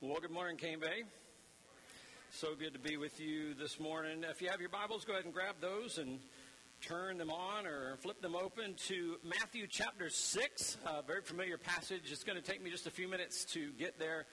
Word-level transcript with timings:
Well, 0.00 0.20
good 0.20 0.30
morning, 0.30 0.56
Cane 0.56 0.78
Bay. 0.78 1.02
So 2.30 2.54
good 2.54 2.72
to 2.72 2.78
be 2.78 2.96
with 2.96 3.18
you 3.18 3.52
this 3.54 3.80
morning. 3.80 4.22
If 4.30 4.40
you 4.40 4.48
have 4.48 4.60
your 4.60 4.68
Bibles, 4.68 5.04
go 5.04 5.14
ahead 5.14 5.24
and 5.24 5.34
grab 5.34 5.56
those 5.60 5.98
and 5.98 6.20
turn 6.80 7.18
them 7.18 7.30
on 7.30 7.66
or 7.66 7.96
flip 7.96 8.22
them 8.22 8.36
open 8.36 8.74
to 8.86 9.16
Matthew 9.24 9.66
chapter 9.68 10.08
6. 10.08 10.76
A 10.86 11.02
very 11.02 11.22
familiar 11.22 11.58
passage. 11.58 12.12
It's 12.12 12.22
going 12.22 12.40
to 12.40 12.48
take 12.48 12.62
me 12.62 12.70
just 12.70 12.86
a 12.86 12.92
few 12.92 13.08
minutes 13.08 13.44
to 13.46 13.72
get 13.72 13.98
there. 13.98 14.26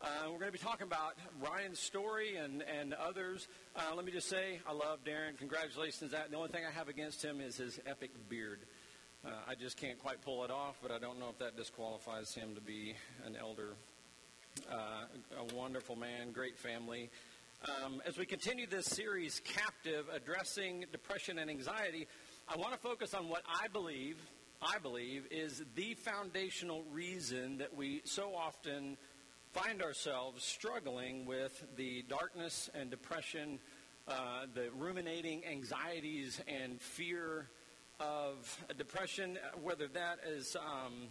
Uh, 0.00 0.08
we're 0.24 0.40
going 0.40 0.50
to 0.50 0.58
be 0.58 0.58
talking 0.58 0.88
about 0.88 1.14
Ryan's 1.40 1.78
story 1.78 2.34
and, 2.34 2.62
and 2.62 2.92
others. 2.92 3.46
Uh, 3.76 3.94
let 3.94 4.04
me 4.04 4.10
just 4.10 4.28
say, 4.28 4.58
I 4.68 4.72
love 4.72 5.04
Darren. 5.04 5.38
Congratulations. 5.38 6.10
That 6.10 6.32
the 6.32 6.36
only 6.36 6.48
thing 6.48 6.64
I 6.68 6.76
have 6.76 6.88
against 6.88 7.24
him 7.24 7.40
is 7.40 7.58
his 7.58 7.78
epic 7.86 8.10
beard. 8.28 8.58
Uh, 9.24 9.28
I 9.48 9.54
just 9.54 9.76
can't 9.76 10.00
quite 10.00 10.20
pull 10.20 10.42
it 10.42 10.50
off, 10.50 10.80
but 10.82 10.90
I 10.90 10.98
don't 10.98 11.20
know 11.20 11.28
if 11.28 11.38
that 11.38 11.56
disqualifies 11.56 12.34
him 12.34 12.56
to 12.56 12.60
be 12.60 12.96
an 13.24 13.36
elder 13.40 13.76
a 14.70 15.54
wonderful 15.54 15.96
man, 15.96 16.32
great 16.32 16.58
family. 16.58 17.10
Um, 17.64 18.02
as 18.06 18.18
we 18.18 18.26
continue 18.26 18.66
this 18.66 18.86
series, 18.86 19.40
Captive, 19.44 20.06
addressing 20.12 20.84
depression 20.90 21.38
and 21.38 21.50
anxiety, 21.50 22.06
I 22.48 22.56
want 22.56 22.72
to 22.72 22.78
focus 22.78 23.14
on 23.14 23.28
what 23.28 23.42
I 23.46 23.68
believe, 23.68 24.16
I 24.60 24.78
believe, 24.78 25.26
is 25.30 25.62
the 25.74 25.94
foundational 25.94 26.84
reason 26.92 27.58
that 27.58 27.74
we 27.74 28.02
so 28.04 28.34
often 28.34 28.96
find 29.52 29.82
ourselves 29.82 30.44
struggling 30.44 31.24
with 31.24 31.64
the 31.76 32.02
darkness 32.08 32.68
and 32.74 32.90
depression, 32.90 33.58
uh, 34.08 34.46
the 34.54 34.70
ruminating 34.76 35.44
anxieties 35.44 36.40
and 36.48 36.80
fear 36.80 37.48
of 38.00 38.58
depression, 38.76 39.38
whether 39.62 39.86
that 39.88 40.18
is 40.26 40.56
um, 40.56 41.08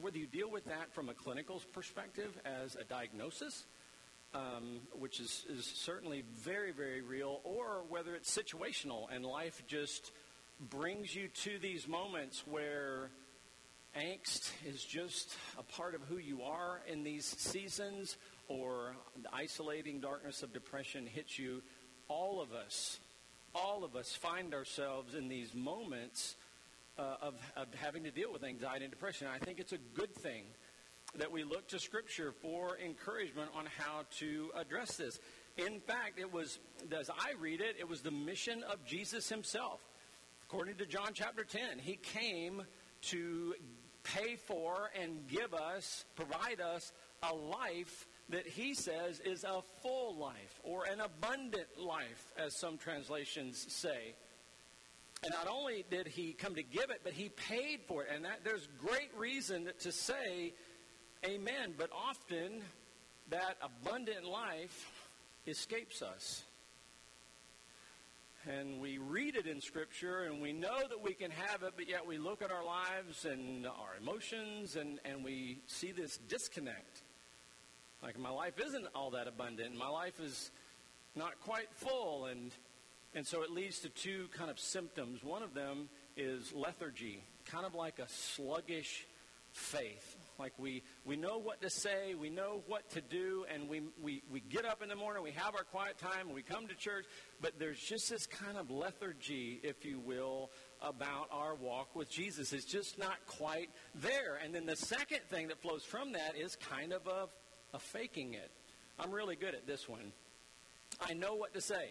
whether 0.00 0.18
you 0.18 0.26
deal 0.26 0.50
with 0.50 0.64
that 0.66 0.92
from 0.92 1.08
a 1.08 1.14
clinical 1.14 1.62
perspective 1.72 2.36
as 2.44 2.74
a 2.76 2.84
diagnosis, 2.84 3.66
um, 4.34 4.80
which 4.98 5.20
is, 5.20 5.44
is 5.48 5.64
certainly 5.64 6.24
very, 6.38 6.72
very 6.72 7.02
real, 7.02 7.40
or 7.44 7.82
whether 7.88 8.14
it's 8.14 8.34
situational 8.34 9.06
and 9.14 9.24
life 9.24 9.62
just 9.66 10.12
brings 10.68 11.14
you 11.14 11.28
to 11.28 11.58
these 11.58 11.88
moments 11.88 12.42
where 12.46 13.10
angst 13.96 14.50
is 14.66 14.84
just 14.84 15.34
a 15.58 15.62
part 15.62 15.94
of 15.94 16.02
who 16.02 16.18
you 16.18 16.42
are 16.42 16.80
in 16.86 17.02
these 17.02 17.24
seasons, 17.24 18.16
or 18.48 18.94
the 19.22 19.34
isolating 19.34 20.00
darkness 20.00 20.42
of 20.42 20.52
depression 20.52 21.06
hits 21.06 21.38
you. 21.38 21.62
All 22.08 22.40
of 22.40 22.52
us, 22.52 23.00
all 23.54 23.84
of 23.84 23.96
us 23.96 24.14
find 24.14 24.54
ourselves 24.54 25.14
in 25.14 25.28
these 25.28 25.54
moments 25.54 26.36
uh, 27.00 27.16
of, 27.22 27.34
of 27.56 27.72
having 27.74 28.04
to 28.04 28.10
deal 28.10 28.32
with 28.32 28.44
anxiety 28.44 28.84
and 28.84 28.92
depression. 28.92 29.26
I 29.32 29.38
think 29.38 29.58
it's 29.58 29.72
a 29.72 29.78
good 29.94 30.14
thing 30.14 30.44
that 31.16 31.32
we 31.32 31.44
look 31.44 31.66
to 31.68 31.78
Scripture 31.78 32.32
for 32.42 32.78
encouragement 32.78 33.50
on 33.56 33.66
how 33.78 34.02
to 34.18 34.50
address 34.54 34.96
this. 34.96 35.18
In 35.56 35.80
fact, 35.80 36.18
it 36.18 36.32
was, 36.32 36.58
as 36.98 37.10
I 37.10 37.32
read 37.40 37.60
it, 37.60 37.76
it 37.78 37.88
was 37.88 38.02
the 38.02 38.10
mission 38.10 38.62
of 38.70 38.84
Jesus 38.84 39.28
himself. 39.28 39.80
According 40.48 40.76
to 40.76 40.86
John 40.86 41.10
chapter 41.14 41.42
10, 41.42 41.78
he 41.78 41.96
came 41.96 42.62
to 43.02 43.54
pay 44.02 44.36
for 44.36 44.90
and 45.00 45.26
give 45.26 45.54
us, 45.54 46.04
provide 46.16 46.60
us 46.60 46.92
a 47.22 47.34
life 47.34 48.06
that 48.28 48.46
he 48.46 48.74
says 48.74 49.20
is 49.20 49.44
a 49.44 49.62
full 49.82 50.16
life 50.16 50.60
or 50.62 50.84
an 50.84 51.00
abundant 51.00 51.66
life, 51.78 52.32
as 52.36 52.58
some 52.58 52.78
translations 52.78 53.66
say. 53.68 54.14
And 55.22 55.34
not 55.34 55.48
only 55.48 55.84
did 55.90 56.06
he 56.06 56.32
come 56.32 56.54
to 56.54 56.62
give 56.62 56.90
it, 56.90 57.00
but 57.04 57.12
he 57.12 57.28
paid 57.28 57.80
for 57.86 58.04
it. 58.04 58.10
And 58.14 58.24
that, 58.24 58.40
there's 58.42 58.68
great 58.78 59.10
reason 59.16 59.70
to 59.80 59.92
say 59.92 60.54
amen. 61.26 61.74
But 61.76 61.90
often 61.92 62.62
that 63.28 63.56
abundant 63.62 64.24
life 64.24 65.08
escapes 65.46 66.00
us. 66.00 66.42
And 68.48 68.80
we 68.80 68.96
read 68.96 69.36
it 69.36 69.46
in 69.46 69.60
Scripture 69.60 70.22
and 70.22 70.40
we 70.40 70.54
know 70.54 70.78
that 70.88 71.02
we 71.02 71.12
can 71.12 71.30
have 71.30 71.62
it, 71.62 71.74
but 71.76 71.86
yet 71.86 72.06
we 72.06 72.16
look 72.16 72.40
at 72.40 72.50
our 72.50 72.64
lives 72.64 73.26
and 73.26 73.66
our 73.66 73.96
emotions 74.00 74.76
and, 74.76 74.98
and 75.04 75.22
we 75.22 75.58
see 75.66 75.92
this 75.92 76.16
disconnect. 76.16 77.02
Like, 78.02 78.18
my 78.18 78.30
life 78.30 78.54
isn't 78.58 78.86
all 78.94 79.10
that 79.10 79.28
abundant. 79.28 79.76
My 79.76 79.88
life 79.88 80.18
is 80.20 80.50
not 81.14 81.38
quite 81.40 81.68
full. 81.74 82.26
And 82.26 82.50
and 83.14 83.26
so 83.26 83.42
it 83.42 83.50
leads 83.50 83.80
to 83.80 83.88
two 83.88 84.28
kind 84.36 84.50
of 84.50 84.58
symptoms. 84.58 85.24
One 85.24 85.42
of 85.42 85.54
them 85.54 85.88
is 86.16 86.52
lethargy, 86.52 87.22
kind 87.46 87.66
of 87.66 87.74
like 87.74 87.98
a 87.98 88.08
sluggish 88.08 89.06
faith. 89.52 90.16
Like 90.38 90.52
we, 90.58 90.82
we 91.04 91.16
know 91.16 91.38
what 91.38 91.60
to 91.60 91.68
say, 91.68 92.14
we 92.14 92.30
know 92.30 92.62
what 92.66 92.88
to 92.90 93.00
do, 93.02 93.44
and 93.52 93.68
we, 93.68 93.82
we, 94.02 94.22
we 94.32 94.40
get 94.40 94.64
up 94.64 94.82
in 94.82 94.88
the 94.88 94.96
morning, 94.96 95.22
we 95.22 95.32
have 95.32 95.54
our 95.54 95.64
quiet 95.64 95.98
time, 95.98 96.32
we 96.32 96.42
come 96.42 96.66
to 96.68 96.74
church, 96.74 97.04
but 97.42 97.58
there's 97.58 97.78
just 97.78 98.08
this 98.08 98.26
kind 98.26 98.56
of 98.56 98.70
lethargy, 98.70 99.60
if 99.62 99.84
you 99.84 99.98
will, 99.98 100.50
about 100.80 101.28
our 101.30 101.54
walk 101.54 101.94
with 101.94 102.10
Jesus. 102.10 102.54
It's 102.54 102.64
just 102.64 102.98
not 102.98 103.16
quite 103.26 103.68
there. 103.96 104.38
And 104.42 104.54
then 104.54 104.64
the 104.64 104.76
second 104.76 105.20
thing 105.28 105.48
that 105.48 105.60
flows 105.60 105.84
from 105.84 106.12
that 106.12 106.36
is 106.36 106.56
kind 106.56 106.92
of 106.92 107.06
a, 107.06 107.28
a 107.74 107.78
faking 107.78 108.34
it. 108.34 108.50
I'm 108.98 109.10
really 109.10 109.36
good 109.36 109.54
at 109.54 109.66
this 109.66 109.88
one. 109.88 110.12
I 111.00 111.12
know 111.12 111.34
what 111.34 111.52
to 111.54 111.60
say. 111.60 111.90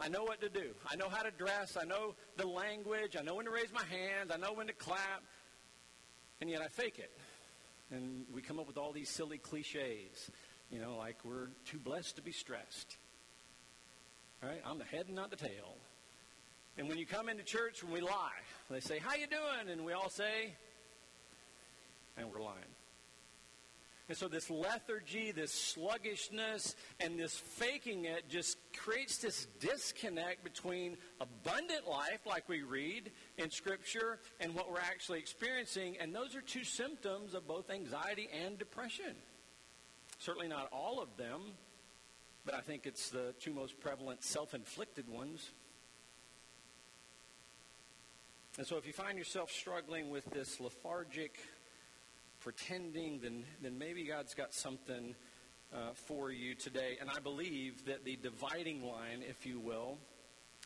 I 0.00 0.08
know 0.08 0.24
what 0.24 0.40
to 0.40 0.48
do. 0.48 0.70
I 0.90 0.96
know 0.96 1.08
how 1.08 1.22
to 1.22 1.30
dress. 1.30 1.76
I 1.80 1.84
know 1.84 2.14
the 2.36 2.46
language. 2.46 3.16
I 3.18 3.22
know 3.22 3.34
when 3.34 3.44
to 3.44 3.50
raise 3.50 3.72
my 3.72 3.84
hands. 3.84 4.30
I 4.32 4.38
know 4.38 4.54
when 4.54 4.66
to 4.68 4.72
clap. 4.72 5.22
And 6.40 6.48
yet 6.48 6.62
I 6.62 6.68
fake 6.68 6.98
it. 6.98 7.10
And 7.90 8.24
we 8.32 8.40
come 8.40 8.58
up 8.58 8.66
with 8.66 8.78
all 8.78 8.92
these 8.92 9.10
silly 9.10 9.38
cliches. 9.38 10.30
You 10.70 10.80
know, 10.80 10.96
like 10.96 11.16
we're 11.24 11.48
too 11.66 11.78
blessed 11.78 12.16
to 12.16 12.22
be 12.22 12.32
stressed. 12.32 12.96
Right? 14.42 14.62
I'm 14.64 14.78
the 14.78 14.84
head 14.84 15.06
and 15.06 15.16
not 15.16 15.30
the 15.30 15.36
tail. 15.36 15.76
And 16.78 16.88
when 16.88 16.96
you 16.96 17.04
come 17.04 17.28
into 17.28 17.42
church, 17.42 17.82
when 17.82 17.92
we 17.92 18.00
lie, 18.00 18.40
they 18.70 18.80
say, 18.80 18.98
"How 18.98 19.14
you 19.14 19.26
doing?" 19.26 19.70
And 19.70 19.84
we 19.84 19.92
all 19.92 20.08
say, 20.08 20.54
and 22.16 22.30
we're 22.30 22.40
lying. 22.40 22.69
And 24.10 24.18
so 24.18 24.26
this 24.26 24.50
lethargy, 24.50 25.30
this 25.30 25.52
sluggishness, 25.52 26.74
and 26.98 27.16
this 27.16 27.38
faking 27.38 28.06
it 28.06 28.28
just 28.28 28.58
creates 28.76 29.18
this 29.18 29.46
disconnect 29.60 30.42
between 30.42 30.96
abundant 31.20 31.86
life, 31.88 32.26
like 32.26 32.48
we 32.48 32.62
read 32.62 33.12
in 33.38 33.52
Scripture, 33.52 34.18
and 34.40 34.52
what 34.52 34.68
we're 34.68 34.80
actually 34.80 35.20
experiencing. 35.20 35.96
And 36.00 36.12
those 36.12 36.34
are 36.34 36.40
two 36.40 36.64
symptoms 36.64 37.34
of 37.34 37.46
both 37.46 37.70
anxiety 37.70 38.28
and 38.44 38.58
depression. 38.58 39.14
Certainly 40.18 40.48
not 40.48 40.68
all 40.72 41.00
of 41.00 41.16
them, 41.16 41.42
but 42.44 42.54
I 42.54 42.62
think 42.62 42.86
it's 42.86 43.10
the 43.10 43.32
two 43.38 43.52
most 43.52 43.78
prevalent 43.78 44.24
self 44.24 44.54
inflicted 44.54 45.08
ones. 45.08 45.50
And 48.58 48.66
so 48.66 48.76
if 48.76 48.88
you 48.88 48.92
find 48.92 49.16
yourself 49.16 49.52
struggling 49.52 50.10
with 50.10 50.28
this 50.32 50.58
lethargic, 50.58 51.38
pretending, 52.40 53.20
then, 53.20 53.44
then 53.62 53.78
maybe 53.78 54.04
God's 54.04 54.34
got 54.34 54.54
something 54.54 55.14
uh, 55.72 55.92
for 55.94 56.30
you 56.30 56.54
today. 56.54 56.96
And 57.00 57.08
I 57.08 57.20
believe 57.20 57.84
that 57.86 58.04
the 58.04 58.16
dividing 58.16 58.82
line, 58.82 59.22
if 59.28 59.46
you 59.46 59.60
will, 59.60 59.98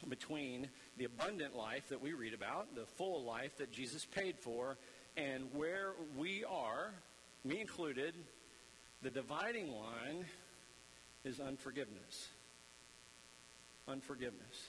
between 0.09 0.69
the 0.97 1.05
abundant 1.05 1.57
life 1.57 1.89
that 1.89 2.01
we 2.01 2.13
read 2.13 2.35
about, 2.35 2.75
the 2.75 2.87
full 2.87 3.25
life 3.25 3.57
that 3.59 3.71
Jesus 3.71 4.05
paid 4.05 4.39
for, 4.39 4.77
and 5.17 5.45
where 5.53 5.93
we 6.17 6.45
are, 6.45 6.93
me 7.45 7.61
included, 7.61 8.15
the 9.03 9.11
dividing 9.11 9.73
line 9.73 10.25
is 11.25 11.41
unforgiveness. 11.41 12.29
Unforgiveness 13.87 14.69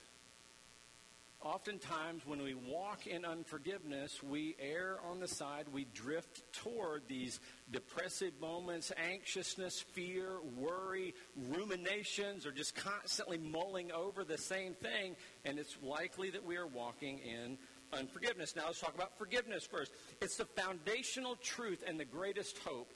oftentimes 1.46 2.26
when 2.26 2.42
we 2.42 2.56
walk 2.56 3.06
in 3.06 3.24
unforgiveness, 3.24 4.22
we 4.24 4.56
err 4.60 4.98
on 5.08 5.20
the 5.20 5.28
side, 5.28 5.68
we 5.72 5.86
drift 5.94 6.42
toward 6.52 7.04
these 7.08 7.40
depressive 7.72 8.34
moments, 8.42 8.92
anxiousness, 8.98 9.80
fear, 9.80 10.40
worry, 10.58 11.14
ruminations, 11.52 12.48
or 12.48 12.52
just 12.52 12.76
constantly 12.76 13.38
mulling 13.38 13.92
over 13.92 14.24
the 14.24 14.40
same 14.40 14.74
thing, 14.74 15.16
and 15.46 15.60
it's 15.60 15.78
likely 15.84 16.32
that 16.32 16.44
we 16.44 16.58
are 16.58 16.68
walking 16.68 17.20
in 17.20 17.60
unforgiveness. 17.94 18.56
Now 18.56 18.66
let's 18.66 18.80
talk 18.80 18.96
about 18.96 19.16
forgiveness 19.16 19.68
first. 19.68 19.92
It's 20.24 20.38
the 20.38 20.46
foundational 20.46 21.36
truth 21.36 21.84
and 21.86 22.00
the 22.00 22.06
greatest 22.06 22.58
hope 22.58 22.92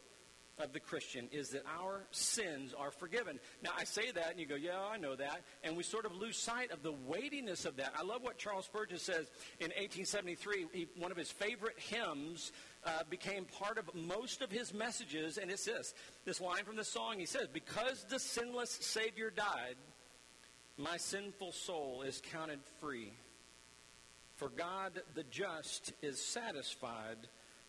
of 0.60 0.74
the 0.74 0.80
Christian 0.80 1.28
is 1.32 1.50
that 1.50 1.64
our 1.80 2.06
sins 2.12 2.74
are 2.78 2.92
forgiven. 2.92 3.40
Now, 3.64 3.72
I 3.78 3.84
say 3.84 4.12
that, 4.12 4.32
and 4.32 4.40
you 4.40 4.46
go, 4.46 4.56
yeah, 4.56 4.80
I 4.80 4.98
know 4.98 5.16
that. 5.16 5.42
And 5.64 5.78
we 5.78 5.84
sort 5.84 6.06
of 6.06 6.16
lose 6.16 6.38
sight 6.38 6.72
of 6.72 6.84
the 6.84 6.92
weightiness 6.92 7.66
of 7.66 7.78
that. 7.78 7.94
I 7.98 8.04
love 8.04 8.22
what 8.22 8.38
Charles 8.38 8.66
Spurgeon 8.66 8.98
says 8.98 9.28
in 9.60 9.70
1873. 9.70 10.68
He, 10.72 10.88
one 10.98 11.12
of 11.12 11.18
his 11.18 11.32
favorite 11.32 11.80
hymns 11.80 12.52
uh, 12.86 13.04
became 13.10 13.46
part 13.46 13.78
of 13.78 13.94
most 13.94 14.42
of 14.42 14.52
his 14.52 14.74
messages, 14.74 15.38
and 15.38 15.50
it's 15.52 15.66
this 15.66 15.94
this 16.26 16.42
line 16.42 16.64
from 16.64 16.76
the 16.76 16.84
song. 16.84 17.20
He 17.20 17.26
says, 17.26 17.48
Because 17.52 18.06
the 18.10 18.20
sinless 18.20 18.72
Savior 18.72 19.30
died, 19.30 19.76
my 20.78 20.98
sinful 20.98 21.52
soul 21.52 22.04
is 22.04 22.22
counted 22.32 22.60
free. 22.80 23.14
For 24.36 24.50
God 24.50 25.02
the 25.16 25.24
just 25.24 25.92
is 26.02 26.24
satisfied 26.24 27.18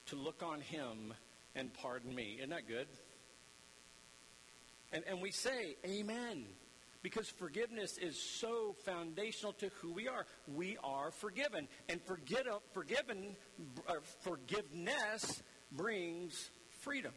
to 0.06 0.16
look 0.16 0.42
on 0.44 0.60
him 0.60 1.14
and 1.60 1.72
pardon 1.74 2.12
me. 2.14 2.36
Isn't 2.38 2.50
that 2.50 2.66
good? 2.66 2.88
And, 4.92 5.04
and 5.06 5.20
we 5.20 5.30
say, 5.30 5.76
Amen. 5.86 6.46
Because 7.02 7.30
forgiveness 7.30 7.96
is 7.96 8.20
so 8.20 8.74
foundational 8.84 9.54
to 9.54 9.70
who 9.80 9.92
we 9.92 10.06
are. 10.06 10.26
We 10.54 10.76
are 10.84 11.10
forgiven. 11.10 11.66
And 11.88 12.02
forget, 12.02 12.44
forgiven, 12.74 13.36
uh, 13.88 13.94
forgiveness 14.20 15.42
brings 15.72 16.50
freedom. 16.82 17.12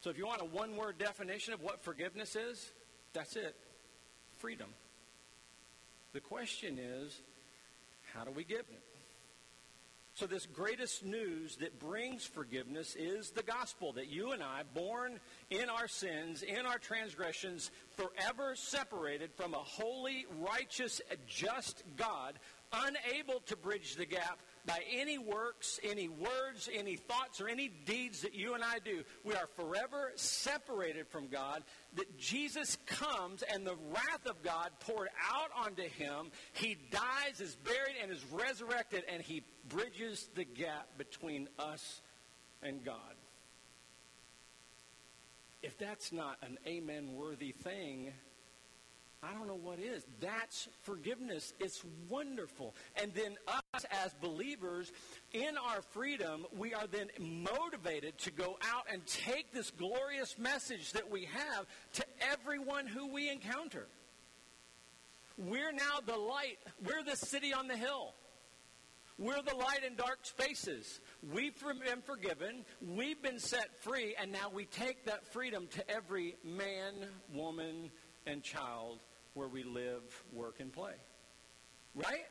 So 0.00 0.10
if 0.10 0.18
you 0.18 0.26
want 0.26 0.42
a 0.42 0.44
one 0.44 0.76
word 0.76 0.98
definition 0.98 1.54
of 1.54 1.60
what 1.60 1.82
forgiveness 1.82 2.36
is, 2.36 2.70
that's 3.12 3.34
it 3.34 3.56
freedom. 4.38 4.68
The 6.12 6.20
question 6.20 6.78
is, 6.78 7.20
how 8.12 8.24
do 8.24 8.32
we 8.32 8.42
give 8.44 8.60
it? 8.60 8.91
So, 10.14 10.26
this 10.26 10.44
greatest 10.44 11.06
news 11.06 11.56
that 11.56 11.78
brings 11.78 12.26
forgiveness 12.26 12.94
is 12.96 13.30
the 13.30 13.42
gospel 13.42 13.94
that 13.94 14.08
you 14.08 14.32
and 14.32 14.42
I, 14.42 14.62
born 14.74 15.18
in 15.48 15.70
our 15.70 15.88
sins, 15.88 16.42
in 16.42 16.66
our 16.66 16.78
transgressions, 16.78 17.70
forever 17.96 18.54
separated 18.54 19.32
from 19.32 19.54
a 19.54 19.58
holy, 19.58 20.26
righteous, 20.38 21.00
just 21.26 21.82
God, 21.96 22.38
unable 22.74 23.40
to 23.46 23.56
bridge 23.56 23.96
the 23.96 24.04
gap 24.04 24.40
by 24.66 24.80
any 24.92 25.18
works, 25.18 25.80
any 25.82 26.08
words, 26.08 26.68
any 26.72 26.96
thoughts, 26.96 27.40
or 27.40 27.48
any 27.48 27.68
deeds 27.68 28.22
that 28.22 28.34
you 28.34 28.54
and 28.54 28.62
I 28.62 28.78
do. 28.78 29.02
We 29.24 29.34
are 29.34 29.48
forever 29.56 30.12
separated 30.14 31.08
from 31.08 31.28
God. 31.28 31.62
That 31.96 32.18
Jesus 32.18 32.78
comes 32.86 33.42
and 33.42 33.66
the 33.66 33.76
wrath 33.90 34.26
of 34.26 34.42
God 34.42 34.70
poured 34.80 35.08
out 35.32 35.50
onto 35.66 35.82
him. 35.82 36.30
He 36.52 36.76
dies, 36.90 37.40
is 37.40 37.56
buried, 37.56 37.96
and 38.02 38.12
is 38.12 38.24
resurrected, 38.30 39.04
and 39.08 39.22
he 39.22 39.42
bridges 39.68 40.28
the 40.34 40.44
gap 40.44 40.88
between 40.96 41.48
us 41.58 42.00
and 42.62 42.84
God. 42.84 42.96
If 45.62 45.78
that's 45.78 46.12
not 46.12 46.38
an 46.42 46.58
amen 46.66 47.14
worthy 47.14 47.52
thing, 47.52 48.12
I 49.24 49.32
don't 49.32 49.46
know 49.46 49.54
what 49.54 49.78
is. 49.78 50.04
That's 50.20 50.68
forgiveness. 50.82 51.52
It's 51.60 51.84
wonderful. 52.08 52.74
And 53.00 53.14
then 53.14 53.36
us 53.46 53.84
as 54.04 54.12
believers, 54.20 54.90
in 55.32 55.56
our 55.56 55.80
freedom, 55.80 56.44
we 56.56 56.74
are 56.74 56.88
then 56.88 57.08
motivated 57.20 58.18
to 58.18 58.32
go 58.32 58.58
out 58.68 58.86
and 58.92 59.06
take 59.06 59.52
this 59.52 59.70
glorious 59.70 60.36
message 60.38 60.92
that 60.92 61.08
we 61.08 61.28
have 61.32 61.66
to 61.94 62.04
everyone 62.32 62.88
who 62.88 63.12
we 63.12 63.30
encounter. 63.30 63.86
We're 65.38 65.72
now 65.72 66.00
the 66.04 66.16
light. 66.16 66.58
We're 66.84 67.04
the 67.04 67.16
city 67.16 67.54
on 67.54 67.68
the 67.68 67.76
hill. 67.76 68.14
We're 69.18 69.42
the 69.42 69.54
light 69.54 69.84
in 69.86 69.94
dark 69.94 70.18
spaces. 70.22 70.98
We've 71.32 71.54
been 71.60 72.02
forgiven. 72.04 72.64
We've 72.84 73.22
been 73.22 73.38
set 73.38 73.84
free. 73.84 74.16
And 74.20 74.32
now 74.32 74.50
we 74.52 74.64
take 74.64 75.06
that 75.06 75.32
freedom 75.32 75.68
to 75.74 75.88
every 75.88 76.34
man, 76.42 77.06
woman, 77.32 77.92
and 78.26 78.42
child 78.42 78.98
where 79.34 79.48
we 79.48 79.64
live, 79.64 80.02
work, 80.32 80.60
and 80.60 80.72
play. 80.72 80.94
Right? 81.94 82.26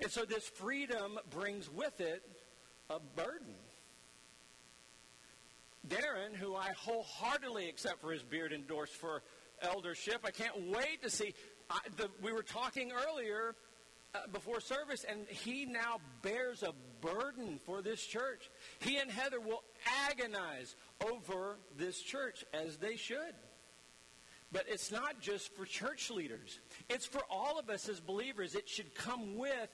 And 0.00 0.10
so 0.10 0.24
this 0.24 0.46
freedom 0.48 1.18
brings 1.30 1.70
with 1.70 2.00
it 2.00 2.22
a 2.90 2.98
burden. 2.98 3.54
Darren, 5.88 6.34
who 6.34 6.54
I 6.54 6.72
wholeheartedly, 6.76 7.68
except 7.68 8.00
for 8.00 8.12
his 8.12 8.22
beard, 8.22 8.52
endorsed 8.52 8.94
for 8.94 9.22
eldership, 9.60 10.20
I 10.24 10.30
can't 10.30 10.70
wait 10.70 11.02
to 11.02 11.10
see. 11.10 11.34
I, 11.70 11.78
the, 11.96 12.08
we 12.22 12.32
were 12.32 12.42
talking 12.42 12.92
earlier 12.92 13.56
uh, 14.14 14.20
before 14.32 14.60
service, 14.60 15.04
and 15.08 15.26
he 15.28 15.64
now 15.64 15.98
bears 16.22 16.62
a 16.62 16.72
burden 17.00 17.58
for 17.64 17.82
this 17.82 18.04
church. 18.04 18.50
He 18.80 18.98
and 18.98 19.10
Heather 19.10 19.40
will 19.40 19.62
agonize 20.08 20.76
over 21.04 21.58
this 21.76 22.00
church, 22.00 22.44
as 22.52 22.76
they 22.76 22.96
should. 22.96 23.34
But 24.52 24.66
it's 24.68 24.92
not 24.92 25.20
just 25.20 25.54
for 25.56 25.64
church 25.64 26.10
leaders. 26.10 26.60
It's 26.90 27.06
for 27.06 27.22
all 27.30 27.58
of 27.58 27.70
us 27.70 27.88
as 27.88 28.00
believers. 28.00 28.54
It 28.54 28.68
should 28.68 28.94
come 28.94 29.38
with 29.38 29.68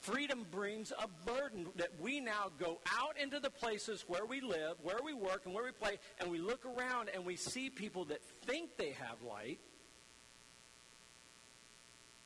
freedom 0.00 0.46
brings 0.50 0.92
a 0.92 1.08
burden 1.28 1.66
that 1.76 1.90
we 2.00 2.20
now 2.20 2.50
go 2.58 2.78
out 2.98 3.16
into 3.20 3.40
the 3.40 3.50
places 3.50 4.04
where 4.06 4.24
we 4.24 4.40
live, 4.40 4.76
where 4.82 4.98
we 5.04 5.12
work, 5.12 5.42
and 5.44 5.54
where 5.54 5.64
we 5.64 5.72
play, 5.72 5.98
and 6.20 6.30
we 6.30 6.38
look 6.38 6.64
around 6.64 7.10
and 7.12 7.24
we 7.24 7.36
see 7.36 7.68
people 7.70 8.04
that 8.06 8.22
think 8.46 8.76
they 8.76 8.90
have 8.90 9.22
light, 9.28 9.58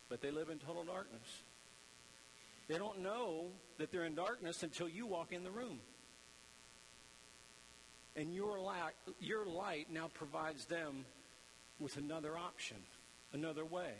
but 0.08 0.20
they 0.20 0.30
live 0.30 0.50
in 0.50 0.58
total 0.58 0.84
darkness. 0.84 1.42
They 2.68 2.78
don't 2.78 3.00
know 3.00 3.46
that 3.78 3.90
they're 3.90 4.04
in 4.04 4.14
darkness 4.14 4.62
until 4.62 4.88
you 4.88 5.06
walk 5.06 5.32
in 5.32 5.42
the 5.42 5.50
room. 5.50 5.80
And 8.14 8.34
your 8.34 8.60
light, 8.60 8.92
your 9.20 9.46
light 9.46 9.88
now 9.90 10.10
provides 10.12 10.66
them 10.66 11.06
with 11.82 11.96
another 11.96 12.36
option, 12.38 12.76
another 13.32 13.64
way. 13.64 13.92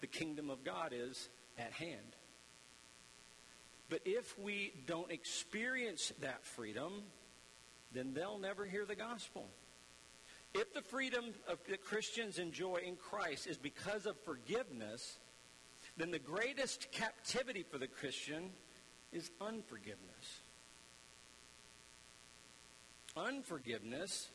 The 0.00 0.06
kingdom 0.06 0.50
of 0.50 0.64
God 0.64 0.92
is 0.94 1.28
at 1.58 1.72
hand. 1.72 2.16
But 3.90 4.00
if 4.04 4.38
we 4.38 4.72
don't 4.86 5.10
experience 5.10 6.12
that 6.20 6.44
freedom, 6.44 7.02
then 7.92 8.12
they'll 8.12 8.38
never 8.38 8.64
hear 8.64 8.84
the 8.84 8.94
gospel. 8.94 9.48
If 10.54 10.72
the 10.74 10.82
freedom 10.82 11.26
of, 11.48 11.58
that 11.68 11.84
Christians 11.84 12.38
enjoy 12.38 12.82
in 12.86 12.96
Christ 12.96 13.46
is 13.46 13.56
because 13.56 14.06
of 14.06 14.18
forgiveness, 14.24 15.18
then 15.96 16.10
the 16.10 16.18
greatest 16.18 16.90
captivity 16.92 17.64
for 17.68 17.78
the 17.78 17.86
Christian 17.86 18.50
is 19.12 19.30
unforgiveness. 19.40 20.40
Unforgiveness 23.16 24.28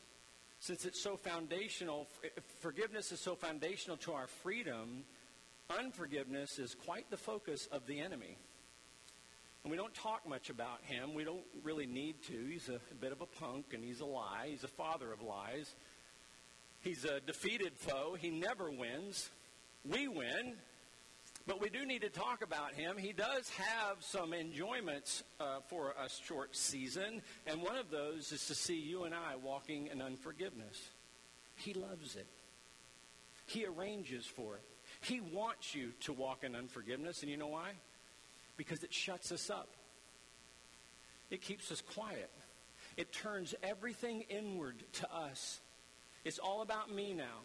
since 0.64 0.86
it's 0.86 1.02
so 1.02 1.14
foundational, 1.14 2.08
forgiveness 2.60 3.12
is 3.12 3.20
so 3.20 3.34
foundational 3.34 3.98
to 3.98 4.14
our 4.14 4.26
freedom, 4.26 5.04
unforgiveness 5.68 6.58
is 6.58 6.74
quite 6.74 7.10
the 7.10 7.18
focus 7.18 7.68
of 7.70 7.86
the 7.86 8.00
enemy. 8.00 8.38
And 9.62 9.70
we 9.70 9.76
don't 9.76 9.92
talk 9.92 10.26
much 10.26 10.48
about 10.48 10.78
him. 10.84 11.12
We 11.12 11.22
don't 11.22 11.44
really 11.62 11.84
need 11.84 12.22
to. 12.28 12.46
He's 12.50 12.70
a, 12.70 12.80
bit 12.94 13.12
of 13.12 13.20
a 13.20 13.26
punk 13.26 13.74
and 13.74 13.84
he's 13.84 14.00
a 14.00 14.06
lie. 14.06 14.46
He's 14.48 14.64
a 14.64 14.68
father 14.68 15.12
of 15.12 15.20
lies. 15.20 15.74
He's 16.80 17.04
a 17.04 17.20
defeated 17.20 17.76
foe. 17.76 18.16
He 18.18 18.30
never 18.30 18.70
wins. 18.70 19.28
We 19.84 20.08
win. 20.08 20.54
But 21.46 21.60
we 21.60 21.68
do 21.68 21.84
need 21.84 22.00
to 22.02 22.08
talk 22.08 22.42
about 22.42 22.72
him. 22.72 22.96
He 22.96 23.12
does 23.12 23.50
have 23.50 23.96
some 24.00 24.32
enjoyments 24.32 25.22
uh, 25.38 25.58
for 25.68 25.94
a 26.02 26.08
short 26.08 26.56
season, 26.56 27.20
and 27.46 27.60
one 27.60 27.76
of 27.76 27.90
those 27.90 28.32
is 28.32 28.46
to 28.46 28.54
see 28.54 28.78
you 28.78 29.04
and 29.04 29.14
I 29.14 29.36
walking 29.36 29.88
in 29.88 30.00
unforgiveness. 30.00 30.88
He 31.56 31.74
loves 31.74 32.16
it, 32.16 32.26
he 33.46 33.66
arranges 33.66 34.24
for 34.24 34.56
it. 34.56 34.62
He 35.00 35.20
wants 35.20 35.74
you 35.74 35.92
to 36.00 36.12
walk 36.12 36.44
in 36.44 36.54
unforgiveness, 36.54 37.22
and 37.22 37.30
you 37.30 37.36
know 37.36 37.48
why? 37.48 37.72
Because 38.56 38.82
it 38.82 38.94
shuts 38.94 39.30
us 39.30 39.50
up, 39.50 39.68
it 41.30 41.42
keeps 41.42 41.70
us 41.70 41.82
quiet, 41.82 42.30
it 42.96 43.12
turns 43.12 43.54
everything 43.62 44.24
inward 44.30 44.76
to 44.94 45.12
us. 45.12 45.60
It's 46.24 46.38
all 46.38 46.62
about 46.62 46.90
me 46.90 47.12
now 47.12 47.42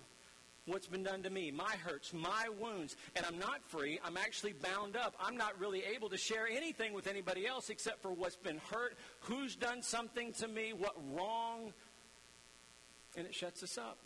what's 0.69 0.87
been 0.87 1.03
done 1.03 1.23
to 1.23 1.29
me, 1.29 1.51
my 1.51 1.75
hurts, 1.83 2.13
my 2.13 2.47
wounds, 2.59 2.95
and 3.15 3.25
I'm 3.25 3.37
not 3.37 3.61
free. 3.67 3.99
I'm 4.03 4.17
actually 4.17 4.53
bound 4.53 4.95
up. 4.95 5.15
I'm 5.19 5.37
not 5.37 5.59
really 5.59 5.83
able 5.95 6.09
to 6.09 6.17
share 6.17 6.47
anything 6.47 6.93
with 6.93 7.07
anybody 7.07 7.45
else 7.45 7.69
except 7.69 8.01
for 8.01 8.11
what's 8.11 8.35
been 8.35 8.59
hurt, 8.71 8.97
who's 9.21 9.55
done 9.55 9.81
something 9.81 10.33
to 10.33 10.47
me, 10.47 10.73
what 10.73 10.95
wrong, 11.13 11.73
and 13.17 13.25
it 13.25 13.35
shuts 13.35 13.63
us 13.63 13.77
up. 13.77 13.97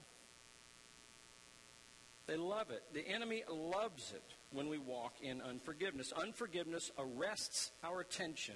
They 2.25 2.38
love 2.38 2.72
it. 2.72 2.84
The 2.93 3.05
enemy 3.05 3.43
loves 3.50 4.13
it 4.15 4.24
when 4.51 4.70
we 4.70 4.77
walk 4.77 5.15
in 5.22 5.41
unforgiveness. 5.41 6.13
Unforgiveness 6.13 6.89
arrests 6.98 7.72
our 7.84 8.00
attention. 8.00 8.55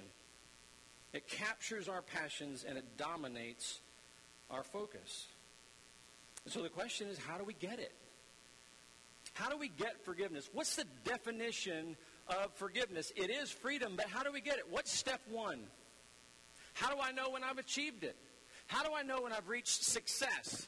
It 1.12 1.28
captures 1.28 1.88
our 1.88 2.02
passions 2.02 2.64
and 2.66 2.78
it 2.78 2.96
dominates 2.96 3.80
our 4.50 4.62
focus. 4.62 5.26
So 6.48 6.62
the 6.62 6.68
question 6.70 7.08
is, 7.08 7.18
how 7.18 7.36
do 7.36 7.44
we 7.44 7.54
get 7.54 7.78
it? 7.78 7.92
How 9.34 9.50
do 9.50 9.58
we 9.58 9.68
get 9.68 10.04
forgiveness? 10.04 10.48
What's 10.52 10.76
the 10.76 10.84
definition 11.04 11.96
of 12.26 12.52
forgiveness? 12.54 13.12
It 13.16 13.30
is 13.30 13.50
freedom, 13.50 13.94
but 13.96 14.06
how 14.06 14.22
do 14.22 14.32
we 14.32 14.40
get 14.40 14.56
it? 14.58 14.64
What's 14.70 14.90
step 14.90 15.20
one? 15.30 15.60
How 16.72 16.92
do 16.94 17.00
I 17.00 17.12
know 17.12 17.30
when 17.30 17.44
I've 17.44 17.58
achieved 17.58 18.02
it? 18.02 18.16
How 18.66 18.82
do 18.82 18.94
I 18.94 19.02
know 19.02 19.22
when 19.22 19.32
I've 19.32 19.48
reached 19.48 19.84
success 19.84 20.66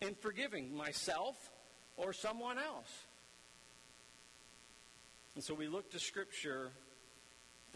in 0.00 0.14
forgiving 0.14 0.76
myself 0.76 1.50
or 1.96 2.12
someone 2.12 2.58
else? 2.58 2.92
And 5.34 5.42
so 5.42 5.54
we 5.54 5.68
look 5.68 5.90
to 5.92 5.98
Scripture 5.98 6.70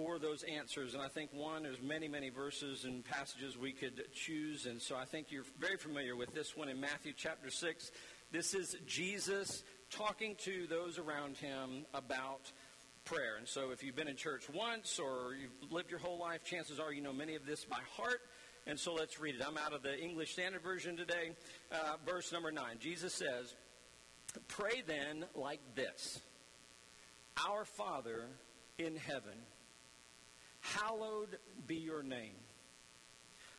for 0.02 0.18
those 0.18 0.42
answers. 0.42 0.94
And 0.94 1.02
I 1.02 1.08
think 1.08 1.30
one, 1.32 1.62
there's 1.62 1.80
many, 1.80 2.08
many 2.08 2.28
verses 2.28 2.84
and 2.84 3.04
passages 3.04 3.56
we 3.56 3.70
could 3.70 4.02
choose. 4.12 4.66
And 4.66 4.82
so 4.82 4.96
I 4.96 5.04
think 5.04 5.30
you're 5.30 5.44
very 5.60 5.76
familiar 5.76 6.16
with 6.16 6.34
this 6.34 6.56
one 6.56 6.68
in 6.68 6.80
Matthew 6.80 7.12
chapter 7.16 7.50
6. 7.50 7.92
This 8.32 8.52
is 8.52 8.74
Jesus 8.84 9.62
talking 9.90 10.34
to 10.40 10.66
those 10.66 10.98
around 10.98 11.36
him 11.36 11.86
about 11.94 12.50
prayer. 13.04 13.36
And 13.38 13.46
so 13.46 13.70
if 13.70 13.84
you've 13.84 13.94
been 13.94 14.08
in 14.08 14.16
church 14.16 14.48
once 14.52 14.98
or 14.98 15.36
you've 15.40 15.70
lived 15.70 15.90
your 15.90 16.00
whole 16.00 16.18
life, 16.18 16.42
chances 16.42 16.80
are 16.80 16.92
you 16.92 17.02
know 17.02 17.12
many 17.12 17.36
of 17.36 17.46
this 17.46 17.64
by 17.64 17.80
heart. 17.96 18.22
And 18.66 18.78
so 18.78 18.94
let's 18.94 19.20
read 19.20 19.36
it. 19.36 19.42
I'm 19.46 19.58
out 19.58 19.72
of 19.72 19.82
the 19.82 19.96
English 19.96 20.32
Standard 20.32 20.62
Version 20.62 20.96
today. 20.96 21.30
Uh, 21.70 21.94
verse 22.04 22.32
number 22.32 22.50
9. 22.50 22.64
Jesus 22.80 23.14
says, 23.14 23.54
Pray 24.48 24.82
then 24.84 25.26
like 25.36 25.60
this 25.76 26.20
Our 27.48 27.64
Father 27.64 28.26
in 28.78 28.96
heaven, 28.96 29.38
hallowed 30.62 31.38
be 31.66 31.76
your 31.76 32.02
name. 32.02 32.34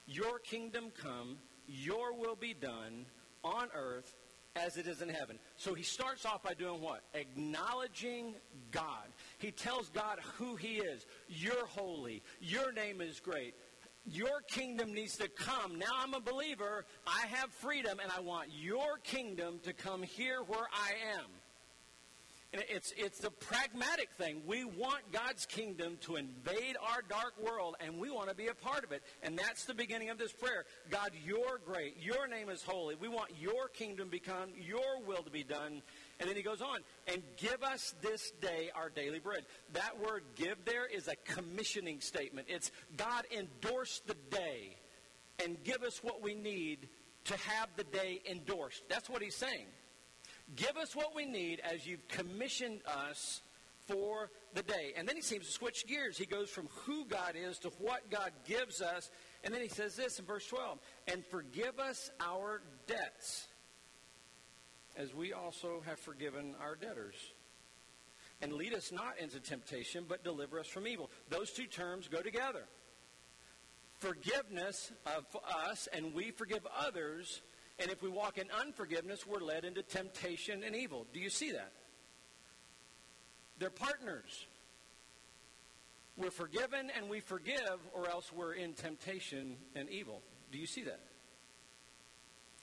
Your 0.07 0.39
kingdom 0.39 0.91
come, 1.01 1.38
your 1.67 2.13
will 2.13 2.36
be 2.36 2.53
done 2.53 3.05
on 3.43 3.69
earth 3.75 4.15
as 4.55 4.77
it 4.77 4.88
is 4.88 5.01
in 5.01 5.10
heaven. 5.10 5.39
So 5.57 5.74
he 5.74 5.83
starts 5.83 6.25
off 6.25 6.43
by 6.43 6.53
doing 6.53 6.81
what? 6.81 7.01
Acknowledging 7.13 8.36
God. 8.72 9.07
He 9.38 9.51
tells 9.51 9.89
God 9.89 10.19
who 10.38 10.55
he 10.55 10.77
is. 10.77 11.05
You're 11.27 11.65
holy. 11.65 12.22
Your 12.39 12.72
name 12.72 13.01
is 13.01 13.19
great. 13.19 13.55
Your 14.05 14.41
kingdom 14.50 14.93
needs 14.93 15.15
to 15.17 15.29
come. 15.29 15.79
Now 15.79 15.93
I'm 15.98 16.13
a 16.13 16.19
believer. 16.19 16.86
I 17.07 17.25
have 17.27 17.51
freedom, 17.51 18.00
and 18.01 18.12
I 18.12 18.19
want 18.19 18.50
your 18.51 18.98
kingdom 19.03 19.60
to 19.63 19.74
come 19.74 20.03
here 20.03 20.41
where 20.45 20.67
I 20.74 21.17
am. 21.17 21.25
It's, 22.53 22.93
it's 22.95 23.17
the 23.17 23.31
pragmatic 23.31 24.10
thing. 24.17 24.43
We 24.45 24.63
want 24.63 25.12
God's 25.12 25.48
kingdom 25.48 25.98
to 26.01 26.17
invade 26.17 26.77
our 26.79 27.01
dark 27.01 27.33
world, 27.43 27.75
and 27.79 28.00
we 28.00 28.12
want 28.12 28.29
to 28.29 28.36
be 28.36 28.48
a 28.48 28.53
part 28.53 28.83
of 28.83 28.91
it. 28.91 29.01
And 29.24 29.38
that's 29.38 29.65
the 29.65 29.74
beginning 29.74 30.12
of 30.12 30.19
this 30.19 30.31
prayer. 30.31 30.65
God, 30.91 31.12
you're 31.25 31.60
great. 31.65 31.98
Your 32.00 32.27
name 32.27 32.50
is 32.50 32.62
holy. 32.62 32.93
We 32.93 33.07
want 33.07 33.31
your 33.39 33.69
kingdom 33.69 34.10
become, 34.10 34.51
your 34.55 35.01
will 35.03 35.24
to 35.24 35.31
be 35.31 35.43
done. 35.43 35.81
And 36.19 36.29
then 36.29 36.36
he 36.36 36.43
goes 36.43 36.62
on, 36.62 36.81
and 37.07 37.24
give 37.38 37.63
us 37.63 37.95
this 38.03 38.31
day 38.39 38.69
our 38.75 38.89
daily 38.89 39.19
bread. 39.19 39.45
That 39.74 40.00
word 40.00 40.24
give 40.36 40.63
there 40.63 40.86
is 40.86 41.07
a 41.07 41.15
commissioning 41.33 42.01
statement. 42.01 42.48
It's 42.50 42.69
God 42.95 43.25
endorse 43.36 44.01
the 44.05 44.15
day 44.29 44.77
and 45.43 45.57
give 45.63 45.81
us 45.81 46.03
what 46.03 46.22
we 46.22 46.36
need 46.36 46.88
to 47.25 47.38
have 47.38 47.69
the 47.77 47.83
day 47.83 48.22
endorsed. 48.29 48.83
That's 48.89 49.10
what 49.10 49.24
he's 49.24 49.36
saying. 49.36 49.65
Give 50.55 50.77
us 50.77 50.95
what 50.95 51.15
we 51.15 51.25
need 51.25 51.62
as 51.62 51.88
you've 51.88 52.07
commissioned 52.07 52.81
us 52.86 53.41
for 53.88 54.29
the 54.53 54.63
day. 54.63 54.93
And 54.95 55.07
then 55.07 55.15
he 55.15 55.22
seems 55.22 55.45
to 55.48 55.51
switch 55.51 55.86
gears. 55.88 56.17
He 56.17 56.25
goes 56.25 56.50
from 56.50 56.67
who 56.86 57.05
God 57.05 57.33
is 57.36 57.57
to 57.60 57.69
what 57.79 58.10
God 58.10 58.31
gives 58.45 58.81
us. 58.81 59.10
And 59.43 59.53
then 59.53 59.62
he 59.62 59.67
says 59.67 59.95
this 59.95 60.19
in 60.19 60.25
verse 60.25 60.45
12 60.48 60.79
and 61.07 61.25
forgive 61.25 61.79
us 61.79 62.12
our 62.19 62.62
debts 62.88 63.48
as 64.95 65.13
we 65.13 65.33
also 65.33 65.81
have 65.86 66.00
forgiven 66.00 66.55
our 66.62 66.75
debtors. 66.75 67.15
And 68.41 68.53
lead 68.53 68.74
us 68.74 68.91
not 68.91 69.17
into 69.19 69.39
temptation, 69.39 70.05
but 70.07 70.24
deliver 70.24 70.60
us 70.60 70.67
from 70.67 70.88
evil. 70.88 71.10
Those 71.29 71.51
two 71.51 71.65
terms 71.65 72.07
go 72.07 72.22
together. 72.22 72.65
Forgiveness 74.00 74.91
of 75.05 75.25
us, 75.65 75.88
and 75.93 76.13
we 76.13 76.31
forgive 76.31 76.67
others 76.77 77.41
and 77.80 77.89
if 77.89 78.01
we 78.01 78.10
walk 78.10 78.38
in 78.38 78.48
unforgiveness, 78.51 79.25
we're 79.25 79.42
led 79.42 79.65
into 79.65 79.82
temptation 79.82 80.63
and 80.63 80.75
evil. 80.75 81.08
Do 81.13 81.20
you 81.20 81.30
see 81.30 81.51
that? 81.51 81.72
They're 83.58 83.70
partners. 83.70 84.46
We're 86.15 86.32
forgiven 86.32 86.92
and 86.96 87.10
we 87.10 87.20
forgive, 87.20 87.80
or 87.94 88.08
else 88.08 88.32
we're 88.32 88.53
in 88.53 88.74
temptation 88.74 89.58
and 89.75 89.89
evil. 89.89 90.22
Do 90.51 90.60
you 90.60 90.68
see 90.68 90.84
that? 90.84 91.00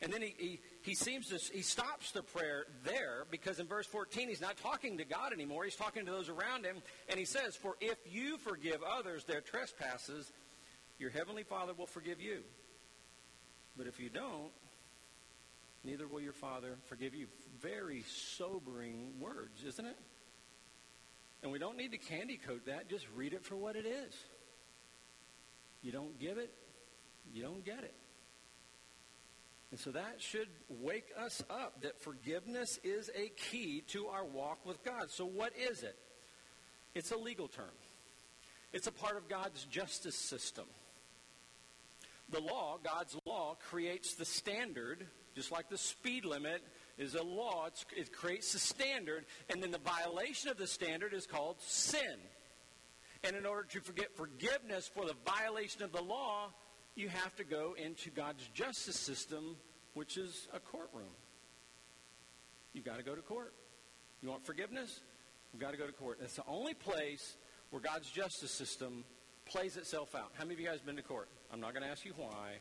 And 0.02 0.12
then 0.12 0.22
he, 0.22 0.34
he, 0.38 0.60
he 0.82 0.94
seems 0.94 1.28
to, 1.28 1.52
he 1.52 1.60
stops 1.60 2.12
the 2.12 2.22
prayer 2.22 2.64
there 2.84 3.26
because 3.30 3.58
in 3.58 3.66
verse 3.66 3.86
14 3.86 4.28
he's 4.28 4.40
not 4.40 4.56
talking 4.56 4.96
to 4.98 5.04
God 5.04 5.32
anymore. 5.32 5.64
He's 5.64 5.76
talking 5.76 6.06
to 6.06 6.12
those 6.12 6.28
around 6.28 6.64
him. 6.64 6.76
And 7.08 7.18
he 7.18 7.26
says, 7.26 7.54
For 7.54 7.76
if 7.80 7.98
you 8.06 8.38
forgive 8.38 8.82
others 8.82 9.24
their 9.24 9.42
trespasses, 9.42 10.32
your 10.98 11.10
heavenly 11.10 11.42
Father 11.42 11.74
will 11.74 11.86
forgive 11.86 12.20
you. 12.20 12.42
But 13.76 13.86
if 13.86 14.00
you 14.00 14.08
don't, 14.08 14.50
neither 15.84 16.06
will 16.06 16.20
your 16.20 16.32
Father 16.32 16.76
forgive 16.86 17.14
you. 17.14 17.26
Very 17.60 18.04
sobering 18.08 19.14
words, 19.20 19.64
isn't 19.64 19.86
it? 19.86 19.96
And 21.42 21.50
we 21.50 21.58
don't 21.58 21.76
need 21.76 21.92
to 21.92 21.98
candy 21.98 22.36
coat 22.36 22.66
that. 22.66 22.88
Just 22.88 23.06
read 23.16 23.32
it 23.32 23.44
for 23.44 23.56
what 23.56 23.76
it 23.76 23.86
is. 23.86 24.14
You 25.82 25.92
don't 25.92 26.18
give 26.18 26.36
it, 26.36 26.52
you 27.32 27.42
don't 27.42 27.64
get 27.64 27.82
it. 27.82 27.94
And 29.70 29.78
so 29.78 29.92
that 29.92 30.16
should 30.18 30.48
wake 30.68 31.10
us 31.16 31.42
up 31.48 31.82
that 31.82 32.00
forgiveness 32.02 32.78
is 32.82 33.08
a 33.16 33.28
key 33.28 33.82
to 33.88 34.08
our 34.08 34.24
walk 34.24 34.66
with 34.66 34.82
God. 34.82 35.10
So, 35.10 35.24
what 35.24 35.52
is 35.56 35.82
it? 35.82 35.96
It's 36.94 37.12
a 37.12 37.16
legal 37.16 37.48
term, 37.48 37.70
it's 38.72 38.86
a 38.86 38.92
part 38.92 39.16
of 39.16 39.28
God's 39.28 39.64
justice 39.64 40.16
system. 40.16 40.66
The 42.30 42.40
law, 42.40 42.78
God's 42.82 43.16
law, 43.26 43.56
creates 43.70 44.14
the 44.14 44.24
standard 44.24 45.06
just 45.34 45.52
like 45.52 45.68
the 45.68 45.78
speed 45.78 46.24
limit 46.24 46.62
is 46.98 47.14
a 47.14 47.22
law, 47.22 47.68
it 47.96 48.12
creates 48.12 48.54
a 48.54 48.58
standard, 48.58 49.24
and 49.48 49.62
then 49.62 49.70
the 49.70 49.78
violation 49.78 50.50
of 50.50 50.58
the 50.58 50.66
standard 50.66 51.14
is 51.14 51.26
called 51.26 51.56
sin. 51.60 52.18
And 53.24 53.36
in 53.36 53.46
order 53.46 53.66
to 53.72 53.80
forget 53.80 54.16
forgiveness 54.16 54.90
for 54.92 55.04
the 55.04 55.14
violation 55.26 55.82
of 55.82 55.92
the 55.92 56.02
law, 56.02 56.50
you 56.94 57.08
have 57.08 57.34
to 57.36 57.44
go 57.44 57.74
into 57.82 58.10
God's 58.10 58.46
justice 58.48 58.98
system, 58.98 59.56
which 59.94 60.16
is 60.16 60.48
a 60.52 60.60
courtroom. 60.60 61.12
You've 62.72 62.84
got 62.84 62.98
to 62.98 63.02
go 63.02 63.14
to 63.14 63.22
court. 63.22 63.54
You 64.22 64.28
want 64.28 64.44
forgiveness? 64.44 65.00
You've 65.52 65.62
got 65.62 65.72
to 65.72 65.76
go 65.76 65.86
to 65.86 65.92
court. 65.92 66.18
That's 66.20 66.36
the 66.36 66.46
only 66.46 66.74
place 66.74 67.36
where 67.70 67.80
God's 67.80 68.10
justice 68.10 68.50
system 68.50 69.04
plays 69.46 69.76
itself 69.76 70.14
out. 70.14 70.32
How 70.34 70.44
many 70.44 70.54
of 70.54 70.60
you 70.60 70.66
guys 70.66 70.80
been 70.80 70.96
to 70.96 71.02
court? 71.02 71.28
I'm 71.52 71.60
not 71.60 71.72
going 71.72 71.82
to 71.82 71.88
ask 71.88 72.04
you 72.04 72.12
why. 72.16 72.58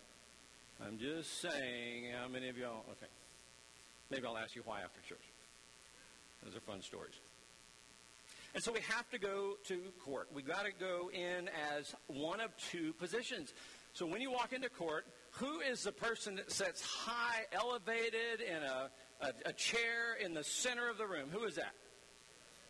I'm 0.85 0.97
just 0.97 1.41
saying, 1.41 2.05
how 2.17 2.29
many 2.29 2.47
of 2.47 2.57
y'all? 2.57 2.85
Okay. 2.91 3.11
Maybe 4.09 4.25
I'll 4.25 4.37
ask 4.37 4.55
you 4.55 4.61
why 4.63 4.81
after 4.81 5.01
church. 5.01 5.25
Those 6.43 6.55
are 6.55 6.61
fun 6.61 6.81
stories. 6.81 7.15
And 8.55 8.63
so 8.63 8.71
we 8.71 8.79
have 8.81 9.07
to 9.09 9.19
go 9.19 9.57
to 9.65 9.81
court. 10.03 10.29
We've 10.33 10.47
got 10.47 10.65
to 10.65 10.71
go 10.71 11.11
in 11.13 11.49
as 11.77 11.93
one 12.07 12.39
of 12.39 12.55
two 12.57 12.93
positions. 12.93 13.53
So 13.93 14.05
when 14.05 14.21
you 14.21 14.31
walk 14.31 14.53
into 14.53 14.69
court, 14.69 15.05
who 15.31 15.59
is 15.59 15.83
the 15.83 15.91
person 15.91 16.35
that 16.35 16.49
sits 16.51 16.81
high, 16.81 17.41
elevated 17.51 18.39
in 18.39 18.63
a, 18.63 18.89
a, 19.21 19.33
a 19.47 19.53
chair 19.53 20.15
in 20.23 20.33
the 20.33 20.43
center 20.43 20.89
of 20.89 20.97
the 20.97 21.05
room? 21.05 21.29
Who 21.31 21.43
is 21.43 21.55
that? 21.55 21.73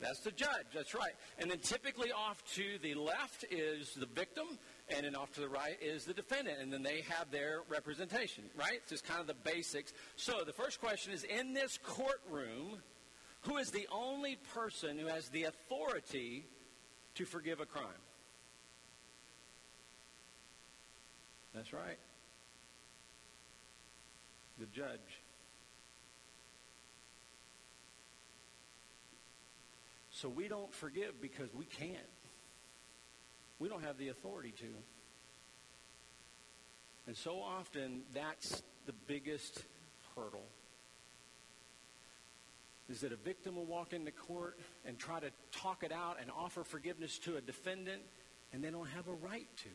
That's 0.01 0.22
the 0.22 0.32
judge. 0.32 0.66
That's 0.74 0.96
right. 0.96 1.13
And 1.38 1.51
then 1.51 1.60
typically 1.60 2.12
off 2.12 2.42
to 2.56 2.80
the 2.82 2.96
left 2.96 3.46
is 3.51 3.94
the 3.94 4.06
victim, 4.06 4.48
and 4.96 5.05
then 5.05 5.15
off 5.15 5.31
to 5.34 5.41
the 5.41 5.50
right 5.50 5.77
is 5.81 6.05
the 6.05 6.13
defendant, 6.13 6.58
and 6.62 6.72
then 6.72 6.84
they 6.84 7.01
have 7.10 7.31
their 7.31 7.62
representation, 7.69 8.43
right? 8.58 8.75
It's 8.75 8.89
just 8.89 9.05
kind 9.05 9.22
of 9.22 9.27
the 9.27 9.34
basics. 9.34 9.93
So 10.15 10.43
the 10.46 10.53
first 10.53 10.79
question 10.79 11.13
is 11.13 11.24
in 11.24 11.53
this 11.53 11.77
courtroom, 11.84 12.81
who 13.41 13.58
is 13.58 13.72
the 13.72 13.88
only 13.91 14.38
person 14.53 14.98
who 14.98 15.08
has 15.08 15.29
the 15.29 15.43
authority 15.43 16.46
to 17.15 17.25
forgive 17.25 17.60
a 17.60 17.65
crime? 17.65 17.86
That's 21.53 21.74
right. 21.74 21.98
The 24.60 24.65
judge. 24.67 25.22
So 30.12 30.27
we 30.27 30.50
don't 30.50 30.74
forgive 30.74 31.22
because 31.22 31.53
we 31.53 31.65
can't. 31.65 31.96
We 33.60 33.68
don't 33.68 33.84
have 33.84 33.98
the 33.98 34.08
authority 34.08 34.51
to. 34.60 34.68
And 37.08 37.16
so 37.16 37.42
often, 37.42 38.01
that's 38.13 38.63
the 38.86 38.94
biggest 39.08 39.63
hurdle. 40.16 40.46
Is 42.89 43.01
that 43.01 43.12
a 43.12 43.18
victim 43.18 43.56
will 43.56 43.66
walk 43.66 43.94
into 43.94 44.12
court 44.12 44.58
and 44.86 44.98
try 44.98 45.20
to 45.20 45.30
talk 45.51 45.84
it 45.84 45.92
out 45.92 46.18
and 46.22 46.32
offer 46.32 46.63
forgiveness 46.63 47.20
to 47.20 47.38
a 47.38 47.42
defendant, 47.42 48.01
and 48.54 48.63
they 48.63 48.70
don't 48.70 48.89
have 48.89 49.08
a 49.08 49.13
right 49.13 49.48
to. 49.58 49.70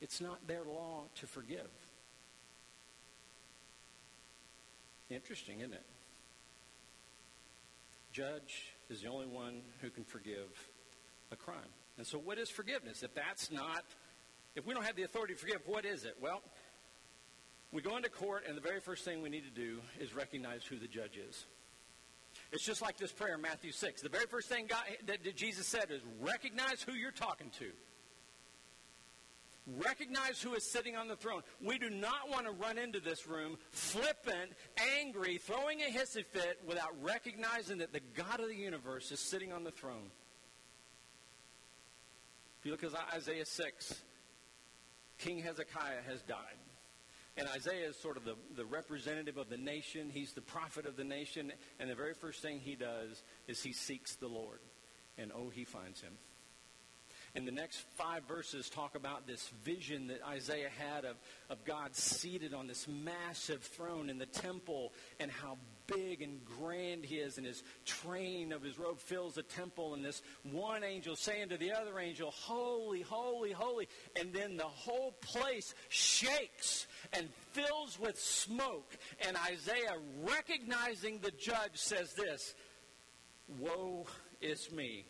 It's 0.00 0.20
not 0.20 0.46
their 0.46 0.64
law 0.64 1.02
to 1.16 1.26
forgive. 1.26 1.68
Interesting, 5.10 5.60
isn't 5.60 5.72
it? 5.72 5.84
Judge 8.12 8.74
is 8.90 9.02
the 9.02 9.08
only 9.08 9.26
one 9.26 9.62
who 9.80 9.90
can 9.90 10.04
forgive 10.04 10.48
a 11.30 11.36
crime. 11.36 11.58
And 11.98 12.06
so, 12.06 12.16
what 12.16 12.38
is 12.38 12.48
forgiveness? 12.48 13.02
If 13.02 13.12
that's 13.14 13.50
not, 13.50 13.84
if 14.54 14.64
we 14.64 14.72
don't 14.72 14.84
have 14.84 14.96
the 14.96 15.02
authority 15.02 15.34
to 15.34 15.40
forgive, 15.40 15.60
what 15.66 15.84
is 15.84 16.04
it? 16.04 16.16
Well, 16.20 16.42
we 17.72 17.82
go 17.82 17.96
into 17.96 18.08
court, 18.08 18.44
and 18.48 18.56
the 18.56 18.62
very 18.62 18.80
first 18.80 19.04
thing 19.04 19.20
we 19.20 19.28
need 19.28 19.44
to 19.44 19.60
do 19.60 19.80
is 20.00 20.14
recognize 20.14 20.64
who 20.64 20.78
the 20.78 20.86
judge 20.86 21.18
is. 21.18 21.44
It's 22.52 22.64
just 22.64 22.80
like 22.80 22.96
this 22.96 23.12
prayer 23.12 23.34
in 23.34 23.42
Matthew 23.42 23.72
6. 23.72 24.00
The 24.00 24.08
very 24.08 24.26
first 24.26 24.48
thing 24.48 24.66
God, 24.68 24.84
that 25.06 25.36
Jesus 25.36 25.66
said 25.66 25.90
is 25.90 26.00
recognize 26.20 26.82
who 26.82 26.92
you're 26.92 27.10
talking 27.10 27.50
to. 27.58 27.66
Recognize 29.76 30.40
who 30.40 30.54
is 30.54 30.70
sitting 30.70 30.96
on 30.96 31.08
the 31.08 31.16
throne. 31.16 31.42
We 31.60 31.78
do 31.78 31.90
not 31.90 32.30
want 32.30 32.46
to 32.46 32.52
run 32.52 32.78
into 32.78 33.00
this 33.00 33.26
room 33.26 33.58
flippant, 33.70 34.52
angry, 34.98 35.36
throwing 35.36 35.82
a 35.82 35.90
hissy 35.90 36.24
fit 36.24 36.60
without 36.66 36.94
recognizing 37.02 37.78
that 37.78 37.92
the 37.92 38.00
God 38.16 38.40
of 38.40 38.48
the 38.48 38.56
universe 38.56 39.10
is 39.12 39.20
sitting 39.20 39.52
on 39.52 39.64
the 39.64 39.70
throne. 39.70 40.10
If 42.58 42.66
you 42.66 42.72
look 42.72 42.82
at 42.82 42.92
Isaiah 43.14 43.46
6, 43.46 43.94
King 45.18 45.38
Hezekiah 45.38 46.02
has 46.08 46.22
died. 46.22 46.58
And 47.36 47.46
Isaiah 47.48 47.88
is 47.88 47.96
sort 47.96 48.16
of 48.16 48.24
the, 48.24 48.34
the 48.56 48.64
representative 48.64 49.36
of 49.36 49.48
the 49.48 49.56
nation. 49.56 50.10
He's 50.12 50.32
the 50.32 50.40
prophet 50.40 50.86
of 50.86 50.96
the 50.96 51.04
nation. 51.04 51.52
And 51.78 51.88
the 51.88 51.94
very 51.94 52.14
first 52.14 52.42
thing 52.42 52.58
he 52.58 52.74
does 52.74 53.22
is 53.46 53.62
he 53.62 53.72
seeks 53.72 54.16
the 54.16 54.26
Lord. 54.26 54.58
And 55.16 55.30
oh, 55.32 55.50
he 55.50 55.64
finds 55.64 56.00
him. 56.00 56.14
And 57.34 57.46
the 57.46 57.52
next 57.52 57.84
five 57.96 58.24
verses 58.26 58.68
talk 58.70 58.94
about 58.94 59.26
this 59.26 59.48
vision 59.64 60.08
that 60.08 60.20
Isaiah 60.26 60.70
had 60.78 61.04
of, 61.04 61.16
of 61.50 61.64
God 61.64 61.94
seated 61.94 62.54
on 62.54 62.66
this 62.66 62.86
massive 62.88 63.62
throne 63.62 64.10
in 64.10 64.18
the 64.18 64.26
temple 64.26 64.92
and 65.20 65.30
how 65.30 65.56
big 65.86 66.22
and 66.22 66.40
grand 66.44 67.04
he 67.04 67.16
is, 67.16 67.38
and 67.38 67.46
his 67.46 67.62
train 67.84 68.52
of 68.52 68.62
his 68.62 68.78
robe 68.78 68.98
fills 68.98 69.34
the 69.34 69.42
temple, 69.42 69.94
and 69.94 70.04
this 70.04 70.22
one 70.42 70.84
angel 70.84 71.16
saying 71.16 71.48
to 71.48 71.56
the 71.56 71.72
other 71.72 71.98
angel, 71.98 72.30
Holy, 72.30 73.02
holy, 73.02 73.52
holy. 73.52 73.88
And 74.18 74.32
then 74.32 74.56
the 74.56 74.64
whole 74.64 75.12
place 75.20 75.74
shakes 75.88 76.86
and 77.12 77.28
fills 77.52 77.98
with 77.98 78.18
smoke. 78.18 78.96
And 79.26 79.36
Isaiah, 79.36 79.96
recognizing 80.22 81.18
the 81.20 81.32
judge, 81.32 81.76
says 81.76 82.12
this 82.14 82.54
Woe 83.58 84.06
is 84.40 84.70
me. 84.70 85.06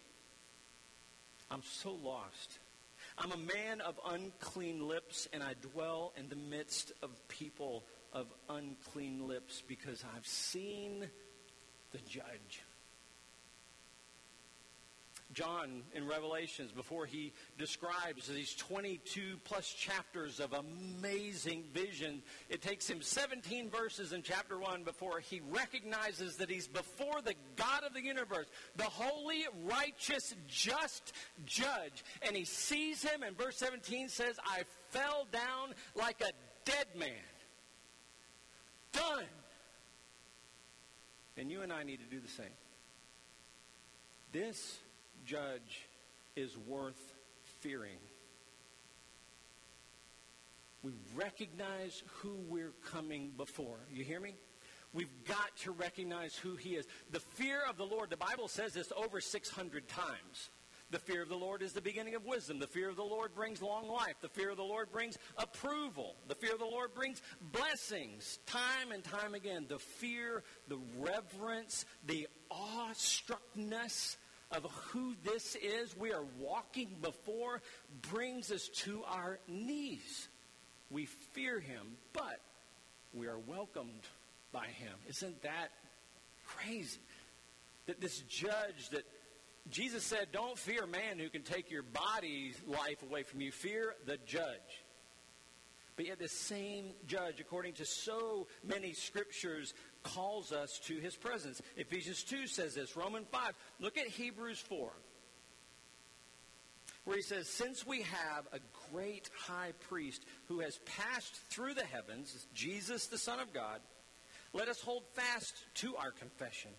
I'm 1.50 1.62
so 1.62 1.93
lost. 1.93 2.59
I'm 3.17 3.33
a 3.33 3.37
man 3.37 3.81
of 3.81 3.99
unclean 4.07 4.87
lips, 4.87 5.28
and 5.33 5.43
I 5.43 5.55
dwell 5.73 6.12
in 6.17 6.28
the 6.28 6.37
midst 6.37 6.93
of 7.02 7.11
people 7.28 7.85
of 8.12 8.26
unclean 8.49 9.26
lips 9.26 9.62
because 9.67 10.05
I've 10.17 10.26
seen 10.26 11.09
the 11.90 11.99
judge. 11.99 12.62
John 15.35 15.82
in 15.94 16.08
Revelations, 16.08 16.73
before 16.73 17.04
he 17.04 17.32
describes 17.58 18.28
these 18.28 18.54
22 18.54 19.38
plus 19.44 19.68
chapters 19.68 20.40
of 20.40 20.54
amazing 20.54 21.64
vision, 21.75 22.23
it 22.49 22.62
takes 22.62 22.88
him 22.88 23.02
17 23.02 23.68
verses 23.68 24.14
in 24.14 24.23
chapter 24.23 24.58
1 24.58 24.85
before 24.85 25.20
he 25.20 25.40
recognizes 25.50 26.37
that 26.37 26.49
he's 26.49 26.66
before 26.66 27.20
the 27.23 27.35
God 27.56 27.85
of 27.85 27.92
the 27.92 28.02
universe, 28.02 28.47
the 28.76 28.85
holy, 28.85 29.44
righteous, 29.64 30.35
just 30.47 31.12
judge. 31.44 32.04
And 32.23 32.35
he 32.35 32.44
sees 32.44 33.02
him, 33.02 33.23
and 33.23 33.37
verse 33.37 33.58
17 33.58 34.08
says, 34.08 34.38
I 34.47 34.62
fell 34.90 35.26
down 35.30 35.75
like 35.94 36.23
a 36.23 36.32
dead 36.64 36.87
man. 36.99 37.11
Done. 38.92 39.25
And 41.37 41.50
you 41.50 41.61
and 41.61 41.73
I 41.73 41.82
need 41.82 42.00
to 42.00 42.06
do 42.06 42.18
the 42.18 42.28
same. 42.28 42.47
This 44.32 44.78
judge 45.28 45.87
is 46.37 46.56
worth 46.66 47.14
fearing. 47.61 47.99
We 50.82 50.92
recognize 51.14 52.02
who 52.06 52.37
we're 52.49 52.73
coming 52.90 53.32
before. 53.37 53.78
You 53.92 54.04
hear 54.04 54.20
me? 54.20 54.35
We've 54.94 55.25
got 55.26 55.54
to 55.64 55.73
recognize 55.73 56.35
who 56.35 56.56
he 56.56 56.70
is. 56.70 56.87
The 57.11 57.20
fear 57.20 57.61
of 57.68 57.76
the 57.76 57.85
Lord, 57.85 58.08
the 58.08 58.16
Bible 58.16 58.49
says 58.49 58.73
this 58.73 58.90
over 58.97 59.20
600 59.20 59.87
times. 59.87 60.50
The 60.90 60.99
fear 60.99 61.20
of 61.20 61.28
the 61.28 61.37
Lord 61.37 61.61
is 61.61 61.75
the 61.75 61.82
beginning 61.82 62.14
of 62.14 62.25
wisdom. 62.25 62.58
The 62.58 62.66
fear 62.66 62.88
of 62.88 62.97
the 62.97 63.02
Lord 63.02 63.35
brings 63.35 63.61
long 63.61 63.87
life. 63.88 64.14
The 64.23 64.28
fear 64.30 64.49
of 64.49 64.56
the 64.56 64.62
Lord 64.62 64.90
brings 64.90 65.18
approval. 65.37 66.16
The 66.28 66.35
fear 66.35 66.54
of 66.54 66.58
the 66.58 66.64
Lord 66.64 66.94
brings 66.94 67.20
blessings. 67.52 68.38
Time 68.47 68.92
and 68.94 69.04
time 69.04 69.35
again, 69.35 69.66
the 69.68 69.78
fear, 69.78 70.42
the 70.68 70.78
reverence, 70.99 71.85
the 72.06 72.26
awestruckness 72.50 74.16
of 74.50 74.64
who 74.90 75.14
this 75.25 75.57
is 75.57 75.97
we 75.97 76.12
are 76.12 76.25
walking 76.38 76.97
before 77.02 77.61
brings 78.11 78.50
us 78.50 78.69
to 78.69 79.02
our 79.07 79.38
knees. 79.47 80.28
We 80.90 81.07
fear 81.07 81.61
him, 81.61 81.97
but 82.12 82.40
we 83.12 83.26
are 83.26 83.38
welcomed 83.38 84.02
by 84.52 84.67
him. 84.67 84.95
Isn't 85.09 85.43
that 85.43 85.69
crazy? 86.47 87.00
That 87.87 88.00
this 88.00 88.21
judge 88.21 88.91
that 88.93 89.04
Jesus 89.71 90.02
said, 90.02 90.28
Don't 90.32 90.58
fear 90.58 90.87
man 90.87 91.19
who 91.19 91.28
can 91.28 91.43
take 91.43 91.71
your 91.71 91.82
body's 91.82 92.56
life 92.67 93.02
away 93.02 93.23
from 93.23 93.41
you. 93.41 93.52
Fear 93.52 93.95
the 94.06 94.17
judge. 94.26 94.84
But 95.97 96.06
yet, 96.06 96.21
the 96.21 96.28
same 96.28 96.93
judge, 97.08 97.41
according 97.41 97.75
to 97.75 97.84
so 97.84 98.47
many 98.63 98.93
scriptures, 98.93 99.75
calls 100.02 100.52
us 100.52 100.80
to 100.87 100.97
his 100.99 101.17
presence. 101.17 101.61
Ephesians 101.76 102.23
2 102.23 102.47
says 102.47 102.75
this, 102.75 102.97
Romans 102.97 103.26
5. 103.30 103.52
Look 103.80 103.99
at 103.99 104.06
Hebrews 104.06 104.61
4, 104.61 104.91
where 107.04 107.17
he 107.17 107.23
says, 107.23 107.49
Since 107.49 107.87
we 107.87 108.02
have 108.02 108.47
a 108.52 108.61
great 108.91 109.30
high 109.37 109.73
priest 109.89 110.25
who 110.47 110.61
has 110.61 110.78
passed 110.84 111.37
through 111.50 111.75
the 111.75 111.84
heavens, 111.84 112.47
Jesus, 112.54 113.06
the 113.06 113.19
Son 113.19 113.41
of 113.41 113.52
God, 113.52 113.80
let 114.52 114.69
us 114.69 114.80
hold 114.80 115.04
fast 115.15 115.54
to 115.76 115.97
our 115.97 116.11
confession. 116.11 116.71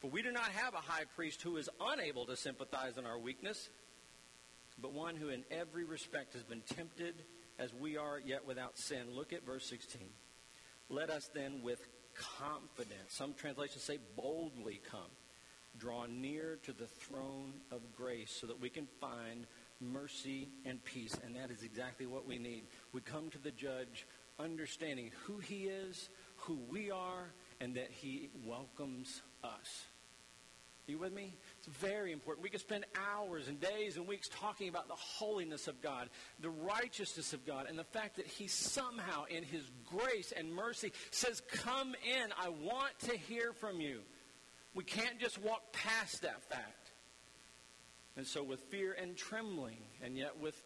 For 0.00 0.10
we 0.10 0.22
do 0.22 0.32
not 0.32 0.48
have 0.48 0.74
a 0.74 0.78
high 0.78 1.04
priest 1.14 1.42
who 1.42 1.58
is 1.58 1.68
unable 1.80 2.24
to 2.26 2.36
sympathize 2.36 2.96
in 2.96 3.04
our 3.04 3.18
weakness, 3.18 3.68
but 4.80 4.94
one 4.94 5.14
who 5.14 5.28
in 5.28 5.44
every 5.50 5.84
respect 5.84 6.32
has 6.32 6.42
been 6.42 6.62
tempted 6.74 7.14
as 7.58 7.74
we 7.74 7.98
are, 7.98 8.18
yet 8.18 8.46
without 8.46 8.78
sin. 8.78 9.14
Look 9.14 9.34
at 9.34 9.44
verse 9.44 9.68
16. 9.68 10.00
Let 10.88 11.10
us 11.10 11.28
then 11.34 11.60
with 11.62 11.78
confidence, 12.38 13.08
some 13.08 13.34
translations 13.34 13.82
say 13.82 13.98
boldly 14.16 14.80
come, 14.90 15.00
draw 15.78 16.06
near 16.06 16.58
to 16.64 16.72
the 16.72 16.86
throne 16.86 17.54
of 17.70 17.80
grace 17.96 18.36
so 18.40 18.46
that 18.46 18.60
we 18.60 18.68
can 18.68 18.86
find 19.00 19.46
mercy 19.80 20.48
and 20.64 20.82
peace. 20.84 21.16
And 21.24 21.36
that 21.36 21.50
is 21.50 21.62
exactly 21.62 22.06
what 22.06 22.26
we 22.26 22.38
need. 22.38 22.64
We 22.92 23.00
come 23.00 23.30
to 23.30 23.38
the 23.38 23.50
judge 23.50 24.06
understanding 24.38 25.10
who 25.24 25.38
he 25.38 25.64
is, 25.64 26.08
who 26.36 26.58
we 26.70 26.90
are, 26.90 27.32
and 27.60 27.74
that 27.74 27.90
he 27.90 28.30
welcomes 28.44 29.22
us. 29.44 29.84
Are 30.88 30.92
you 30.92 30.98
with 30.98 31.12
me? 31.12 31.34
It's 31.60 31.76
very 31.76 32.12
important. 32.12 32.42
We 32.42 32.48
could 32.48 32.60
spend 32.60 32.86
hours 32.96 33.48
and 33.48 33.60
days 33.60 33.98
and 33.98 34.08
weeks 34.08 34.28
talking 34.28 34.70
about 34.70 34.88
the 34.88 34.94
holiness 34.94 35.68
of 35.68 35.82
God, 35.82 36.08
the 36.40 36.48
righteousness 36.48 37.34
of 37.34 37.44
God, 37.44 37.66
and 37.68 37.78
the 37.78 37.84
fact 37.84 38.16
that 38.16 38.26
He 38.26 38.48
somehow, 38.48 39.24
in 39.24 39.42
His 39.42 39.70
grace 39.84 40.32
and 40.34 40.50
mercy, 40.54 40.90
says, 41.10 41.42
Come 41.52 41.88
in. 41.88 42.30
I 42.42 42.48
want 42.48 42.98
to 43.00 43.16
hear 43.16 43.52
from 43.52 43.78
you. 43.78 44.00
We 44.74 44.84
can't 44.84 45.18
just 45.18 45.38
walk 45.42 45.70
past 45.72 46.22
that 46.22 46.42
fact. 46.48 46.92
And 48.16 48.26
so, 48.26 48.42
with 48.42 48.60
fear 48.70 48.96
and 48.98 49.14
trembling, 49.14 49.82
and 50.02 50.16
yet 50.16 50.40
with 50.40 50.62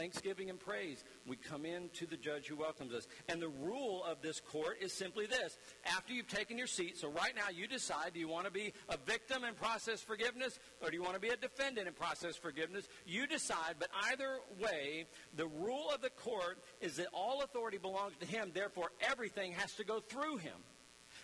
thanksgiving 0.00 0.48
and 0.48 0.58
praise, 0.58 1.04
we 1.26 1.36
come 1.36 1.66
in 1.66 1.90
to 1.90 2.06
the 2.06 2.16
judge 2.16 2.46
who 2.46 2.56
welcomes 2.56 2.94
us. 2.94 3.06
And 3.28 3.40
the 3.40 3.50
rule 3.50 4.02
of 4.04 4.22
this 4.22 4.40
court 4.40 4.78
is 4.80 4.94
simply 4.94 5.26
this. 5.26 5.58
After 5.84 6.14
you've 6.14 6.26
taken 6.26 6.56
your 6.56 6.66
seat, 6.66 6.96
so 6.96 7.10
right 7.10 7.34
now 7.36 7.50
you 7.54 7.68
decide, 7.68 8.14
do 8.14 8.20
you 8.20 8.28
want 8.28 8.46
to 8.46 8.50
be 8.50 8.72
a 8.88 8.96
victim 8.96 9.44
and 9.44 9.54
process 9.54 10.00
forgiveness, 10.00 10.58
or 10.80 10.88
do 10.88 10.96
you 10.96 11.02
want 11.02 11.16
to 11.16 11.20
be 11.20 11.28
a 11.28 11.36
defendant 11.36 11.86
and 11.86 11.94
process 11.94 12.34
forgiveness? 12.34 12.88
You 13.04 13.26
decide, 13.26 13.74
but 13.78 13.88
either 14.10 14.38
way, 14.58 15.04
the 15.36 15.46
rule 15.46 15.90
of 15.94 16.00
the 16.00 16.08
court 16.08 16.60
is 16.80 16.96
that 16.96 17.08
all 17.12 17.42
authority 17.42 17.76
belongs 17.76 18.14
to 18.20 18.26
him, 18.26 18.52
therefore 18.54 18.92
everything 19.02 19.52
has 19.52 19.74
to 19.74 19.84
go 19.84 20.00
through 20.00 20.38
him. 20.38 20.56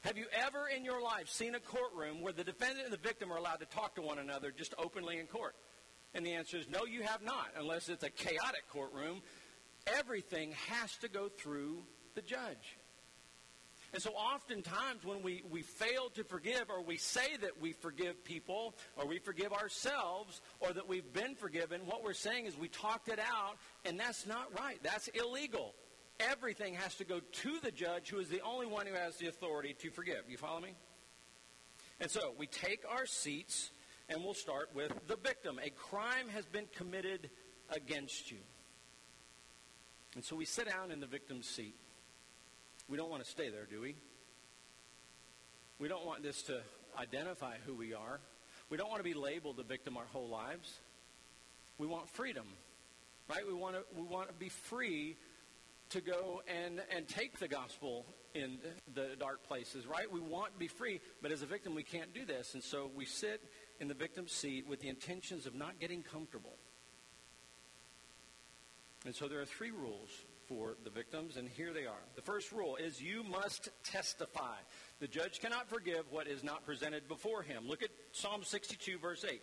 Have 0.03 0.19
you 0.19 0.27
ever 0.33 0.69
in 0.69 0.85
your 0.85 1.03
life 1.03 1.31
seen 1.31 1.55
a 1.55 1.61
courtroom 1.61 2.21
where 2.21 2.35
the 2.35 2.45
defendant 2.45 2.85
and 2.85 2.93
the 2.93 2.99
victim 2.99 3.33
are 3.33 3.39
allowed 3.39 3.61
to 3.61 3.67
talk 3.67 3.95
to 3.95 4.03
one 4.03 4.19
another 4.19 4.53
just 4.55 4.75
openly 4.77 5.19
in 5.19 5.27
court? 5.27 5.55
And 6.14 6.25
the 6.25 6.33
answer 6.33 6.57
is 6.57 6.69
no, 6.69 6.85
you 6.85 7.03
have 7.03 7.23
not, 7.23 7.49
unless 7.59 7.88
it's 7.88 8.05
a 8.05 8.11
chaotic 8.11 8.69
courtroom. 8.71 9.23
Everything 9.87 10.53
has 10.69 10.97
to 10.99 11.09
go 11.09 11.29
through 11.29 11.83
the 12.14 12.23
judge. 12.23 12.79
And 13.92 14.03
so 14.03 14.11
oftentimes 14.11 15.05
when 15.05 15.23
we, 15.23 15.42
we 15.51 15.62
fail 15.62 16.11
to 16.16 16.25
forgive 16.25 16.64
or 16.69 16.83
we 16.83 16.97
say 16.97 17.37
that 17.40 17.61
we 17.61 17.73
forgive 17.73 18.25
people 18.25 18.75
or 18.97 19.07
we 19.07 19.19
forgive 19.19 19.53
ourselves 19.53 20.40
or 20.61 20.73
that 20.73 20.88
we've 20.88 21.12
been 21.12 21.35
forgiven, 21.35 21.83
what 21.87 22.03
we're 22.03 22.12
saying 22.12 22.47
is 22.47 22.59
we 22.59 22.69
talked 22.69 23.09
it 23.09 23.19
out 23.19 23.57
and 23.85 23.99
that's 23.99 24.27
not 24.27 24.49
right. 24.59 24.79
That's 24.83 25.09
illegal. 25.09 25.75
Everything 26.19 26.75
has 26.75 26.95
to 26.97 27.05
go 27.05 27.21
to 27.21 27.59
the 27.62 27.71
judge 27.71 28.11
who 28.11 28.19
is 28.19 28.29
the 28.29 28.40
only 28.40 28.66
one 28.66 28.87
who 28.87 28.95
has 28.95 29.16
the 29.16 29.29
authority 29.29 29.75
to 29.81 29.90
forgive. 29.90 30.25
You 30.29 30.37
follow 30.37 30.61
me? 30.61 30.75
And 32.01 32.11
so 32.11 32.35
we 32.37 32.47
take 32.47 32.85
our 32.90 33.07
seats 33.07 33.71
and 34.09 34.23
we'll 34.23 34.35
start 34.35 34.71
with 34.75 34.92
the 35.09 35.16
victim. 35.16 35.59
A 35.62 35.71
crime 35.71 36.29
has 36.35 36.47
been 36.47 36.66
committed 36.77 37.31
against 37.71 38.31
you. 38.31 38.38
And 40.14 40.25
so 40.25 40.37
we 40.37 40.45
sit 40.45 40.69
down 40.69 40.90
in 40.90 41.01
the 41.01 41.07
victim's 41.07 41.47
seat. 41.47 41.75
We 42.88 42.97
don't 42.97 43.11
want 43.11 43.25
to 43.25 43.31
stay 43.31 43.51
there, 43.51 43.66
do 43.69 43.81
we? 43.81 43.97
We 45.79 45.88
don't 45.88 46.07
want 46.07 46.23
this 46.23 46.42
to 46.42 46.61
identify 46.99 47.57
who 47.66 47.75
we 47.75 47.92
are. 47.92 48.21
We 48.71 48.77
don't 48.77 48.88
want 48.88 49.01
to 49.01 49.05
be 49.05 49.14
labeled 49.14 49.57
the 49.59 49.62
victim 49.62 49.97
our 49.97 50.07
whole 50.12 50.29
lives. 50.29 50.73
We 51.79 51.87
want 51.87 52.09
freedom, 52.09 52.47
right? 53.29 53.47
We 53.47 53.53
want 53.53 53.77
to, 53.77 53.83
we 53.95 54.03
want 54.03 54.29
to 54.29 54.35
be 54.35 54.49
free 54.49 55.16
to 55.90 56.01
go 56.01 56.42
and, 56.49 56.81
and 56.95 57.07
take 57.07 57.38
the 57.38 57.49
gospel 57.49 58.07
in 58.35 58.59
the 58.95 59.11
dark 59.19 59.47
places, 59.47 59.87
right? 59.87 60.11
We 60.11 60.21
want 60.21 60.53
to 60.53 60.59
be 60.59 60.69
free, 60.69 61.01
but 61.23 61.31
as 61.31 61.42
a 61.42 61.47
victim, 61.47 61.75
we 61.75 61.83
can't 61.83 62.12
do 62.12 62.25
this. 62.25 62.55
And 62.55 62.62
so 62.62 62.90
we 62.95 63.05
sit 63.05 63.42
in 63.81 63.89
the 63.89 63.95
victim's 63.95 64.33
seat 64.33 64.67
with 64.69 64.81
the 64.81 64.89
intentions 64.89 65.47
of 65.47 65.55
not 65.55 65.79
getting 65.81 66.03
comfortable. 66.03 66.57
And 69.05 69.15
so 69.15 69.29
there 69.29 69.41
are 69.41 69.47
three 69.47 69.71
rules 69.71 70.11
for 70.49 70.77
the 70.85 70.91
victims, 70.91 71.37
and 71.37 71.49
here 71.49 71.73
they 71.73 71.87
are. 71.87 72.03
The 72.15 72.23
first 72.23 72.53
rule 72.53 72.77
is 72.77 73.01
you 73.01 73.23
must 73.25 73.69
testify. 73.85 74.57
The 75.01 75.09
judge 75.09 75.41
cannot 75.41 75.69
forgive 75.69 76.05
what 76.11 76.27
is 76.27 76.43
not 76.43 76.65
presented 76.65 77.09
before 77.09 77.43
him. 77.43 77.67
Look 77.67 77.83
at 77.83 77.91
Psalm 78.12 78.43
62, 78.43 78.99
verse 78.99 79.25
8. 79.29 79.41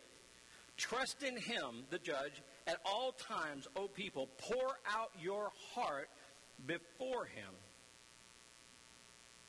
Trust 0.75 1.23
in 1.23 1.37
him, 1.37 1.85
the 1.91 1.99
judge, 1.99 2.41
at 2.67 2.77
all 2.85 3.11
times, 3.11 3.67
O 3.75 3.87
people. 3.87 4.29
Pour 4.37 4.77
out 4.89 5.11
your 5.21 5.51
heart 5.73 6.09
before 6.65 7.25
him. 7.25 7.53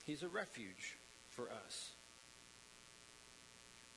He's 0.04 0.22
a 0.22 0.28
refuge 0.28 0.98
for 1.30 1.48
us. 1.50 1.92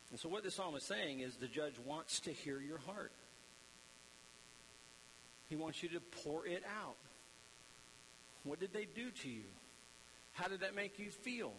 And 0.10 0.20
so, 0.20 0.30
what 0.30 0.44
the 0.44 0.52
psalm 0.52 0.76
is 0.76 0.84
saying 0.84 1.20
is 1.20 1.36
the 1.36 1.48
judge 1.48 1.76
wants 1.86 2.22
to 2.22 2.32
hear 2.32 2.60
your 2.60 2.78
heart. 2.80 3.12
He 5.50 5.56
wants 5.56 5.84
you 5.84 5.90
to 5.90 6.00
pour 6.24 6.46
it 6.46 6.64
out. 6.82 6.98
What 8.44 8.60
did 8.60 8.74
they 8.74 8.86
do 8.86 9.12
to 9.12 9.30
you? 9.30 9.46
How 10.32 10.48
did 10.48 10.62
that 10.62 10.76
make 10.76 11.00
you 11.00 11.10
feel? 11.10 11.54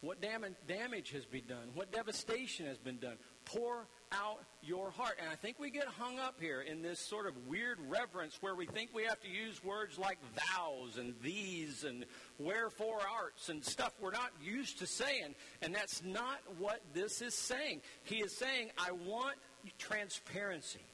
What 0.00 0.20
damage 0.20 1.10
has 1.12 1.24
been 1.24 1.46
done? 1.48 1.70
What 1.74 1.92
devastation 1.92 2.66
has 2.66 2.78
been 2.78 2.98
done? 2.98 3.16
Pour 3.44 3.86
out 4.12 4.40
your 4.62 4.90
heart. 4.90 5.18
And 5.20 5.30
I 5.30 5.34
think 5.34 5.58
we 5.58 5.70
get 5.70 5.86
hung 5.86 6.18
up 6.18 6.36
here 6.40 6.60
in 6.60 6.82
this 6.82 7.00
sort 7.00 7.26
of 7.26 7.34
weird 7.46 7.78
reverence 7.88 8.38
where 8.40 8.54
we 8.54 8.66
think 8.66 8.90
we 8.94 9.04
have 9.04 9.20
to 9.20 9.28
use 9.28 9.62
words 9.62 9.98
like 9.98 10.18
thous 10.34 10.96
and 10.96 11.14
these 11.22 11.84
and 11.84 12.04
wherefore 12.38 13.00
arts 13.22 13.48
and 13.48 13.64
stuff 13.64 13.92
we're 14.00 14.10
not 14.10 14.30
used 14.42 14.78
to 14.80 14.86
saying. 14.86 15.34
And 15.62 15.74
that's 15.74 16.02
not 16.04 16.40
what 16.58 16.80
this 16.94 17.22
is 17.22 17.34
saying. 17.34 17.80
He 18.04 18.16
is 18.16 18.36
saying, 18.36 18.70
I 18.78 18.92
want 18.92 19.36
transparency. 19.78 20.84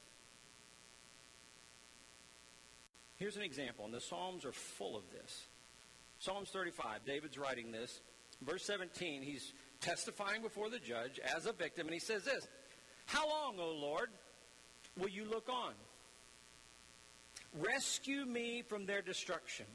Here's 3.17 3.37
an 3.37 3.43
example, 3.43 3.85
and 3.85 3.95
the 3.95 4.01
Psalms 4.01 4.45
are 4.45 4.53
full 4.53 4.97
of 4.97 5.05
this. 5.13 5.47
Psalms 6.19 6.51
35, 6.51 7.05
David's 7.07 7.39
writing 7.39 7.71
this. 7.71 8.01
Verse 8.45 8.65
17, 8.65 9.23
he's 9.23 9.53
testifying 9.81 10.43
before 10.43 10.69
the 10.71 10.79
judge 10.79 11.21
as 11.21 11.47
a 11.47 11.53
victim, 11.53 11.87
and 11.87 11.95
he 11.95 12.01
says 12.01 12.25
this 12.25 12.49
How 13.13 13.29
long, 13.29 13.57
O 13.59 13.73
Lord, 13.73 14.09
will 14.99 15.11
you 15.11 15.27
look 15.29 15.49
on? 15.49 15.75
Rescue 17.55 18.25
me 18.25 18.63
from 18.63 18.87
their 18.87 19.03
destruction 19.03 19.67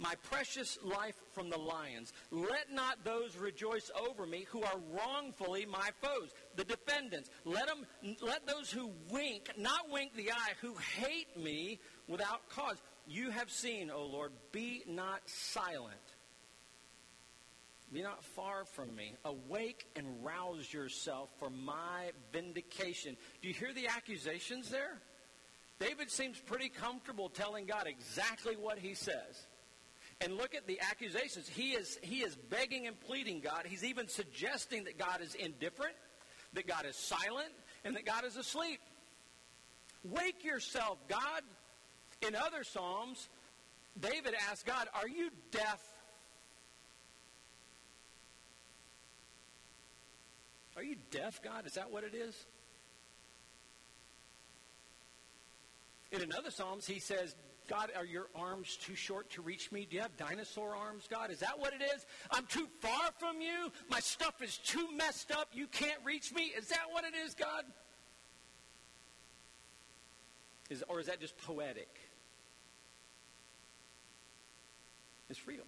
my 0.00 0.14
precious 0.30 0.78
life 0.82 1.20
from 1.32 1.50
the 1.50 1.58
lions. 1.58 2.12
Let 2.30 2.72
not 2.72 3.04
those 3.04 3.36
rejoice 3.36 3.90
over 4.08 4.26
me 4.26 4.46
who 4.48 4.62
are 4.62 4.80
wrongfully 4.92 5.66
my 5.66 5.90
foes, 6.00 6.30
the 6.56 6.64
defendants. 6.64 7.28
Let 7.44 7.66
them, 7.66 7.86
let 8.22 8.46
those 8.46 8.70
who 8.70 8.92
wink, 9.10 9.50
not 9.58 9.90
wink 9.90 10.16
the 10.16 10.32
eye, 10.32 10.52
who 10.62 10.74
hate 10.96 11.36
me 11.36 11.80
without 12.08 12.48
cause. 12.48 12.78
You 13.06 13.30
have 13.30 13.50
seen, 13.50 13.90
O 13.90 14.04
Lord, 14.06 14.32
be 14.52 14.82
not 14.88 15.20
silent. 15.26 16.00
Be 17.92 18.02
not 18.02 18.22
far 18.22 18.64
from 18.64 18.94
me. 18.94 19.16
Awake 19.24 19.86
and 19.96 20.06
rouse 20.24 20.72
yourself 20.72 21.28
for 21.38 21.50
my 21.50 22.12
vindication. 22.32 23.16
Do 23.42 23.48
you 23.48 23.54
hear 23.54 23.72
the 23.72 23.88
accusations 23.88 24.70
there? 24.70 25.00
David 25.80 26.10
seems 26.10 26.38
pretty 26.38 26.68
comfortable 26.68 27.28
telling 27.28 27.66
God 27.66 27.86
exactly 27.86 28.54
what 28.54 28.78
he 28.78 28.94
says. 28.94 29.46
And 30.20 30.36
look 30.36 30.54
at 30.54 30.66
the 30.66 30.78
accusations. 30.80 31.48
He 31.48 31.72
is, 31.72 31.98
he 32.02 32.18
is 32.18 32.36
begging 32.36 32.86
and 32.86 33.00
pleading 33.00 33.40
God. 33.40 33.62
He's 33.66 33.84
even 33.84 34.06
suggesting 34.06 34.84
that 34.84 34.98
God 34.98 35.20
is 35.22 35.34
indifferent, 35.34 35.94
that 36.52 36.66
God 36.66 36.84
is 36.84 36.96
silent, 36.96 37.48
and 37.84 37.96
that 37.96 38.04
God 38.04 38.24
is 38.24 38.36
asleep. 38.36 38.80
Wake 40.04 40.44
yourself, 40.44 40.98
God. 41.08 41.42
In 42.20 42.36
other 42.36 42.62
Psalms, 42.62 43.28
David 43.98 44.34
asks 44.50 44.62
God, 44.62 44.88
Are 44.94 45.08
you 45.08 45.30
deaf? 45.50 45.80
Are 50.80 50.82
you 50.82 50.96
deaf, 51.10 51.42
God? 51.42 51.66
Is 51.66 51.74
that 51.74 51.92
what 51.92 52.04
it 52.04 52.14
is? 52.14 52.46
In 56.10 56.22
another 56.22 56.50
Psalms, 56.50 56.86
he 56.86 56.98
says, 56.98 57.34
God, 57.68 57.90
are 57.94 58.04
your 58.06 58.28
arms 58.34 58.78
too 58.82 58.94
short 58.94 59.28
to 59.32 59.42
reach 59.42 59.70
me? 59.70 59.86
Do 59.88 59.96
you 59.96 60.02
have 60.02 60.16
dinosaur 60.16 60.74
arms, 60.74 61.06
God? 61.06 61.30
Is 61.30 61.40
that 61.40 61.58
what 61.58 61.74
it 61.74 61.82
is? 61.82 62.06
I'm 62.30 62.46
too 62.46 62.66
far 62.80 63.10
from 63.18 63.42
you. 63.42 63.70
My 63.90 64.00
stuff 64.00 64.40
is 64.40 64.56
too 64.56 64.88
messed 64.96 65.30
up. 65.32 65.48
You 65.52 65.66
can't 65.66 66.00
reach 66.02 66.32
me. 66.32 66.44
Is 66.44 66.68
that 66.68 66.86
what 66.90 67.04
it 67.04 67.12
is, 67.26 67.34
God? 67.34 67.64
Is, 70.70 70.82
or 70.88 70.98
is 70.98 71.08
that 71.08 71.20
just 71.20 71.36
poetic? 71.36 71.94
It's 75.28 75.46
real. 75.46 75.66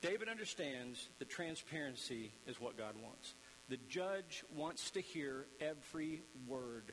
David 0.00 0.30
understands 0.30 1.08
that 1.18 1.28
transparency 1.28 2.32
is 2.46 2.58
what 2.58 2.78
God 2.78 2.94
wants. 3.02 3.34
The 3.72 3.78
judge 3.88 4.44
wants 4.54 4.90
to 4.90 5.00
hear 5.00 5.46
every 5.58 6.20
word 6.46 6.92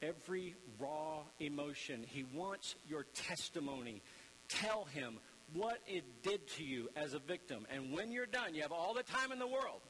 every 0.00 0.54
raw 0.78 1.22
emotion. 1.40 2.04
He 2.06 2.24
wants 2.34 2.76
your 2.88 3.04
testimony. 3.14 4.02
Tell 4.48 4.84
him 4.84 5.18
what 5.52 5.78
it 5.86 6.22
did 6.22 6.46
to 6.56 6.64
you 6.64 6.88
as 6.96 7.14
a 7.14 7.18
victim. 7.18 7.66
And 7.74 7.92
when 7.92 8.12
you're 8.12 8.26
done, 8.26 8.54
you 8.54 8.62
have 8.62 8.70
all 8.70 8.94
the 8.94 9.02
time 9.02 9.32
in 9.32 9.38
the 9.38 9.46
world. 9.46 9.80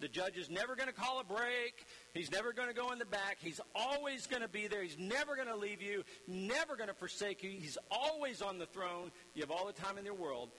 The 0.00 0.08
judge 0.08 0.36
is 0.36 0.50
never 0.50 0.74
going 0.74 0.88
to 0.88 0.94
call 0.94 1.20
a 1.20 1.24
break. 1.24 1.86
He's 2.12 2.30
never 2.30 2.52
going 2.52 2.68
to 2.68 2.74
go 2.74 2.90
in 2.92 2.98
the 2.98 3.04
back. 3.04 3.38
He's 3.40 3.60
always 3.74 4.26
going 4.26 4.42
to 4.42 4.48
be 4.48 4.66
there. 4.66 4.82
He's 4.82 4.98
never 4.98 5.36
going 5.36 5.48
to 5.48 5.56
leave 5.56 5.80
you, 5.80 6.02
never 6.26 6.76
going 6.76 6.88
to 6.88 6.94
forsake 6.94 7.42
you. 7.42 7.50
He's 7.50 7.78
always 7.90 8.42
on 8.42 8.58
the 8.58 8.66
throne. 8.66 9.12
You 9.34 9.42
have 9.42 9.50
all 9.50 9.66
the 9.66 9.72
time 9.72 9.96
in 9.96 10.04
the 10.04 10.12
world. 10.12 10.50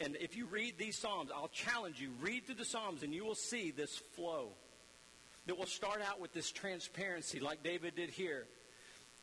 And 0.00 0.16
if 0.20 0.36
you 0.36 0.46
read 0.46 0.78
these 0.78 0.96
Psalms, 0.96 1.30
I'll 1.34 1.48
challenge 1.48 2.00
you, 2.00 2.10
read 2.20 2.46
through 2.46 2.56
the 2.56 2.64
Psalms 2.64 3.02
and 3.02 3.12
you 3.12 3.24
will 3.24 3.34
see 3.34 3.70
this 3.70 3.96
flow 3.96 4.50
that 5.46 5.58
will 5.58 5.66
start 5.66 6.00
out 6.06 6.20
with 6.20 6.32
this 6.32 6.52
transparency 6.52 7.40
like 7.40 7.62
David 7.62 7.96
did 7.96 8.10
here. 8.10 8.46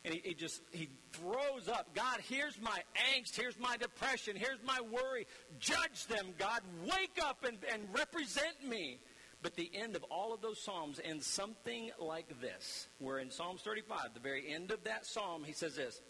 And 0.04 0.14
he, 0.14 0.20
he, 0.22 0.34
just, 0.34 0.60
he 0.72 0.88
throws 1.12 1.68
up, 1.68 1.94
God, 1.94 2.20
here's 2.28 2.60
my 2.60 2.78
angst, 3.16 3.34
here's 3.34 3.58
my 3.58 3.76
depression, 3.76 4.36
here's 4.36 4.62
my 4.64 4.80
worry. 4.80 5.26
Judge 5.58 6.06
them, 6.08 6.26
God. 6.38 6.60
Wake 6.84 7.18
up 7.22 7.44
and, 7.44 7.58
and 7.72 7.82
represent 7.92 8.64
me. 8.66 8.98
But 9.42 9.56
the 9.56 9.70
end 9.74 9.96
of 9.96 10.02
all 10.04 10.34
of 10.34 10.40
those 10.40 10.60
Psalms 10.60 11.00
ends 11.02 11.26
something 11.26 11.90
like 11.98 12.40
this, 12.40 12.88
where 12.98 13.18
in 13.18 13.30
Psalms 13.30 13.62
35, 13.62 14.14
the 14.14 14.20
very 14.20 14.52
end 14.52 14.70
of 14.70 14.82
that 14.84 15.06
Psalm, 15.06 15.44
he 15.44 15.52
says 15.52 15.76
this 15.76 16.00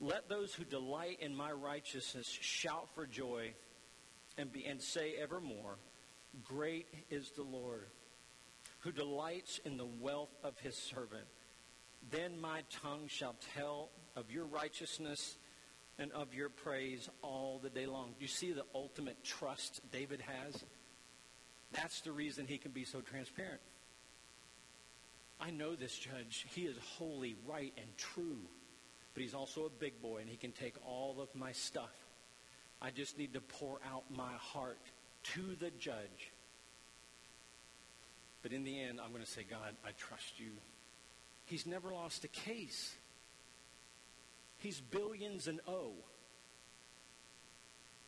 Let 0.00 0.28
those 0.28 0.54
who 0.54 0.64
delight 0.64 1.18
in 1.20 1.36
my 1.36 1.52
righteousness 1.52 2.26
shout 2.26 2.88
for 2.94 3.06
joy 3.06 3.52
and, 4.38 4.50
be, 4.50 4.64
and 4.64 4.80
say 4.80 5.14
evermore, 5.20 5.76
Great 6.44 6.86
is 7.10 7.30
the 7.32 7.42
Lord 7.42 7.86
who 8.80 8.92
delights 8.92 9.60
in 9.64 9.76
the 9.76 9.88
wealth 10.00 10.34
of 10.42 10.58
his 10.58 10.76
servant. 10.76 11.26
Then 12.10 12.40
my 12.40 12.62
tongue 12.82 13.08
shall 13.08 13.36
tell 13.54 13.90
of 14.16 14.30
your 14.30 14.46
righteousness 14.46 15.36
and 15.98 16.10
of 16.12 16.32
your 16.32 16.48
praise 16.48 17.08
all 17.22 17.60
the 17.62 17.68
day 17.68 17.86
long. 17.86 18.14
Do 18.18 18.22
you 18.22 18.28
see 18.28 18.52
the 18.52 18.64
ultimate 18.74 19.22
trust 19.22 19.80
David 19.92 20.22
has? 20.22 20.64
That's 21.72 22.00
the 22.00 22.12
reason 22.12 22.46
he 22.46 22.56
can 22.56 22.70
be 22.70 22.84
so 22.84 23.02
transparent. 23.02 23.60
I 25.38 25.50
know 25.50 25.74
this 25.74 25.96
judge. 25.96 26.46
He 26.54 26.62
is 26.62 26.76
holy, 26.98 27.36
right, 27.46 27.72
and 27.76 27.96
true. 27.96 28.40
But 29.14 29.22
he's 29.22 29.34
also 29.34 29.66
a 29.66 29.70
big 29.70 30.00
boy, 30.00 30.18
and 30.18 30.28
he 30.28 30.36
can 30.36 30.52
take 30.52 30.74
all 30.86 31.20
of 31.20 31.34
my 31.34 31.52
stuff. 31.52 31.94
I 32.80 32.90
just 32.90 33.18
need 33.18 33.34
to 33.34 33.40
pour 33.40 33.78
out 33.92 34.04
my 34.14 34.32
heart 34.38 34.78
to 35.34 35.56
the 35.58 35.70
judge 35.78 36.32
but 38.42 38.52
in 38.52 38.64
the 38.64 38.80
end, 38.80 39.00
I'm 39.00 39.10
going 39.10 39.22
to 39.22 39.30
say, 39.30 39.44
God, 39.48 39.74
I 39.84 39.90
trust 39.98 40.38
you. 40.38 40.52
He's 41.44 41.66
never 41.66 41.92
lost 41.92 42.24
a 42.24 42.28
case. 42.28 42.94
He's 44.58 44.80
billions 44.80 45.46
and 45.46 45.60
O. 45.66 45.92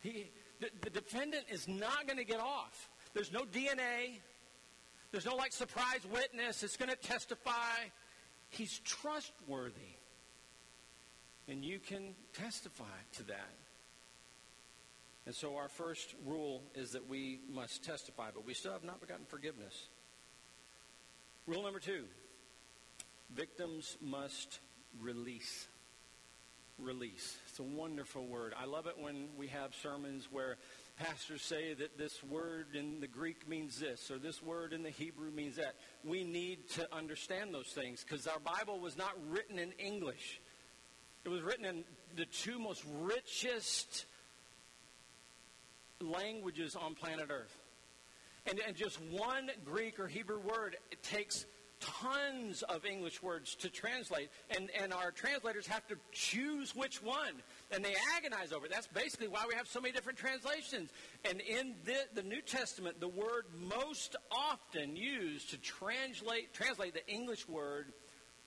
He, 0.01 0.31
the, 0.61 0.71
the 0.81 0.91
defendant 0.91 1.45
is 1.51 1.69
not 1.69 2.07
going 2.07 2.19
to 2.19 2.25
get 2.25 2.41
off. 2.41 2.89
There's 3.15 3.33
no 3.33 3.43
DNA. 3.43 4.21
There's 5.11 5.27
no 5.27 5.37
like 5.37 5.53
surprise 5.53 6.01
witness. 6.11 6.63
It's 6.63 6.77
going 6.77 6.91
to 6.91 6.97
testify. 6.97 7.89
He's 8.49 8.79
trustworthy. 8.81 9.97
And 11.49 11.65
you 11.65 11.79
can 11.79 12.15
testify 12.33 12.85
to 13.17 13.25
that. 13.25 13.51
And 15.27 15.35
so 15.35 15.57
our 15.57 15.69
first 15.69 16.15
rule 16.27 16.63
is 16.75 16.93
that 16.93 17.09
we 17.09 17.41
must 17.49 17.85
testify, 17.85 18.31
but 18.35 18.45
we 18.45 18.55
still 18.55 18.73
have 18.73 18.85
not 18.85 19.01
begotten 19.01 19.25
forgiveness. 19.27 19.89
Rule 21.47 21.63
number 21.63 21.81
two 21.81 22.05
victims 23.35 23.97
must 24.01 24.61
release. 25.01 25.67
release. 26.79 27.37
It's 27.49 27.59
a 27.59 27.63
wonderful 27.63 28.27
word. 28.27 28.55
I 28.61 28.67
love 28.67 28.87
it 28.87 28.95
when 28.99 29.29
we 29.37 29.47
have 29.49 29.75
sermons 29.75 30.29
where 30.31 30.57
pastors 30.99 31.43
say 31.43 31.75
that 31.75 31.97
this 31.97 32.23
word 32.25 32.75
in 32.75 33.01
the 33.01 33.07
Greek 33.07 33.49
means 33.49 33.79
this 33.79 34.11
or 34.11 34.19
this 34.19 34.43
word 34.43 34.73
in 34.73 34.83
the 34.83 34.91
Hebrew 34.91 35.31
means 35.31 35.57
that. 35.57 35.77
We 36.05 36.25
need 36.25 36.69
to 36.71 36.95
understand 36.95 37.55
those 37.55 37.69
things 37.69 38.05
because 38.05 38.27
our 38.27 38.41
Bible 38.41 38.81
was 38.81 38.97
not 38.97 39.13
written 39.31 39.59
in 39.59 39.73
English. 39.79 40.41
It 41.25 41.29
was 41.29 41.43
written 41.43 41.65
in 41.65 41.85
the 42.17 42.25
two 42.25 42.59
most 42.59 42.85
richest 43.01 44.07
languages 46.01 46.77
on 46.77 46.95
planet 46.95 47.29
Earth. 47.31 47.57
And, 48.47 48.61
and 48.67 48.77
just 48.77 49.01
one 49.03 49.51
Greek 49.65 50.01
or 50.01 50.09
Hebrew 50.09 50.41
word, 50.41 50.77
it 50.91 51.03
takes 51.03 51.47
tons 51.79 52.63
of 52.63 52.85
English 52.85 53.23
words 53.23 53.55
to 53.57 53.69
translate, 53.69 54.31
and, 54.57 54.69
and 54.81 54.93
our 54.93 55.11
translators 55.11 55.67
have 55.67 55.87
to 55.89 55.97
choose 56.13 56.75
which 56.75 57.03
one, 57.03 57.35
and 57.71 57.85
they 57.85 57.95
agonize 58.17 58.53
over 58.53 58.67
it. 58.67 58.73
That's 58.73 58.87
basically 58.89 59.29
why 59.29 59.45
we 59.49 59.55
have 59.55 59.67
so 59.67 59.81
many 59.81 59.93
different 59.93 60.19
translations. 60.19 60.91
And 61.29 61.41
in 61.41 61.75
the, 61.85 61.99
the 62.15 62.23
New 62.23 62.41
Testament, 62.41 63.01
the 63.01 63.09
word 63.09 63.47
most 63.61 64.17
often 64.31 64.97
used 64.97 65.51
to 65.51 65.59
translate, 65.59 66.53
translate 66.53 66.95
the 66.95 67.07
English 67.09 67.49
word 67.49 67.93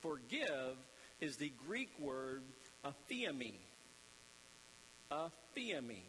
forgive 0.01 0.77
is 1.19 1.37
the 1.37 1.51
Greek 1.67 1.89
word 1.99 2.43
aphiemi. 2.85 3.55
Aphiemi. 5.11 6.03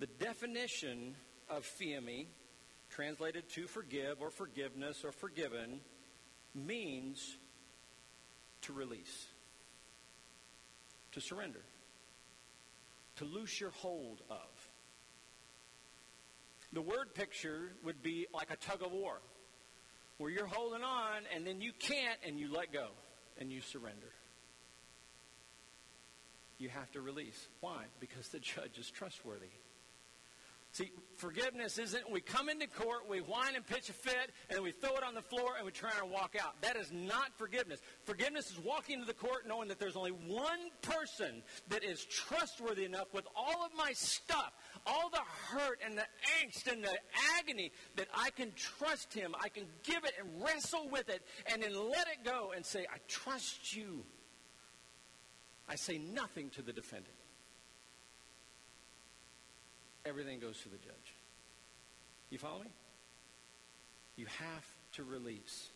The 0.00 0.06
definition 0.06 1.14
of 1.50 1.64
phiemi 1.64 2.26
translated 2.90 3.48
to 3.50 3.66
forgive 3.66 4.20
or 4.20 4.30
forgiveness 4.30 5.04
or 5.04 5.12
forgiven, 5.12 5.80
means 6.54 7.36
to 8.62 8.72
release, 8.72 9.26
to 11.12 11.20
surrender, 11.20 11.60
to 13.16 13.24
loose 13.24 13.60
your 13.60 13.70
hold 13.70 14.22
of. 14.30 14.68
The 16.72 16.82
word 16.82 17.14
picture 17.14 17.72
would 17.84 18.02
be 18.02 18.26
like 18.32 18.50
a 18.50 18.56
tug 18.56 18.82
of 18.82 18.92
war, 18.92 19.18
where 20.18 20.30
you're 20.30 20.46
holding 20.46 20.82
on 20.82 21.22
and 21.34 21.46
then 21.46 21.60
you 21.60 21.72
can't 21.78 22.18
and 22.26 22.38
you 22.38 22.52
let 22.52 22.72
go 22.72 22.88
and 23.38 23.50
you 23.50 23.60
surrender. 23.60 24.12
You 26.58 26.68
have 26.70 26.90
to 26.92 27.00
release. 27.00 27.48
Why? 27.60 27.84
Because 28.00 28.28
the 28.28 28.40
judge 28.40 28.78
is 28.78 28.90
trustworthy. 28.90 29.50
See, 30.72 30.90
forgiveness 31.16 31.78
isn't 31.78 32.10
we 32.10 32.20
come 32.20 32.50
into 32.50 32.66
court, 32.66 33.08
we 33.08 33.20
whine 33.20 33.56
and 33.56 33.66
pitch 33.66 33.88
a 33.88 33.92
fit, 33.92 34.30
and 34.50 34.62
we 34.62 34.70
throw 34.70 34.94
it 34.96 35.02
on 35.02 35.14
the 35.14 35.22
floor 35.22 35.52
and 35.56 35.64
we 35.64 35.72
try 35.72 35.90
and 36.00 36.10
walk 36.10 36.36
out. 36.38 36.60
That 36.60 36.76
is 36.76 36.92
not 36.92 37.36
forgiveness. 37.38 37.80
Forgiveness 38.04 38.50
is 38.50 38.58
walking 38.58 38.96
into 38.96 39.06
the 39.06 39.14
court 39.14 39.48
knowing 39.48 39.68
that 39.68 39.78
there's 39.78 39.96
only 39.96 40.10
one 40.10 40.68
person 40.82 41.42
that 41.70 41.84
is 41.84 42.04
trustworthy 42.04 42.84
enough 42.84 43.14
with 43.14 43.26
all 43.34 43.64
of 43.64 43.72
my 43.76 43.92
stuff, 43.94 44.52
all 44.86 45.08
the 45.08 45.22
hurt 45.48 45.80
and 45.84 45.96
the 45.96 46.06
angst 46.42 46.70
and 46.70 46.84
the 46.84 46.98
agony 47.38 47.72
that 47.96 48.08
I 48.14 48.28
can 48.30 48.52
trust 48.54 49.14
him. 49.14 49.34
I 49.42 49.48
can 49.48 49.64
give 49.84 50.04
it 50.04 50.12
and 50.20 50.44
wrestle 50.44 50.88
with 50.90 51.08
it 51.08 51.22
and 51.50 51.62
then 51.62 51.72
let 51.74 52.08
it 52.08 52.24
go 52.24 52.52
and 52.54 52.64
say, 52.64 52.80
I 52.80 52.98
trust 53.08 53.74
you. 53.74 54.04
I 55.68 55.76
say 55.76 55.98
nothing 55.98 56.50
to 56.50 56.62
the 56.62 56.72
defendant 56.72 57.14
everything 60.08 60.40
goes 60.40 60.58
to 60.62 60.68
the 60.68 60.78
judge. 60.78 61.14
You 62.30 62.38
follow 62.38 62.60
me? 62.60 62.70
You 64.16 64.26
have 64.26 64.64
to 64.94 65.04
release. 65.04 65.68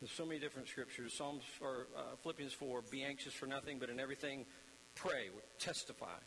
There's 0.00 0.12
so 0.12 0.24
many 0.24 0.38
different 0.38 0.68
scriptures. 0.68 1.12
Psalms 1.14 1.42
or 1.60 1.88
uh, 1.96 2.16
Philippians 2.22 2.52
4, 2.52 2.82
be 2.90 3.02
anxious 3.02 3.32
for 3.32 3.46
nothing, 3.46 3.78
but 3.78 3.90
in 3.90 3.98
everything 3.98 4.44
pray, 4.94 5.28
testify. 5.58 6.18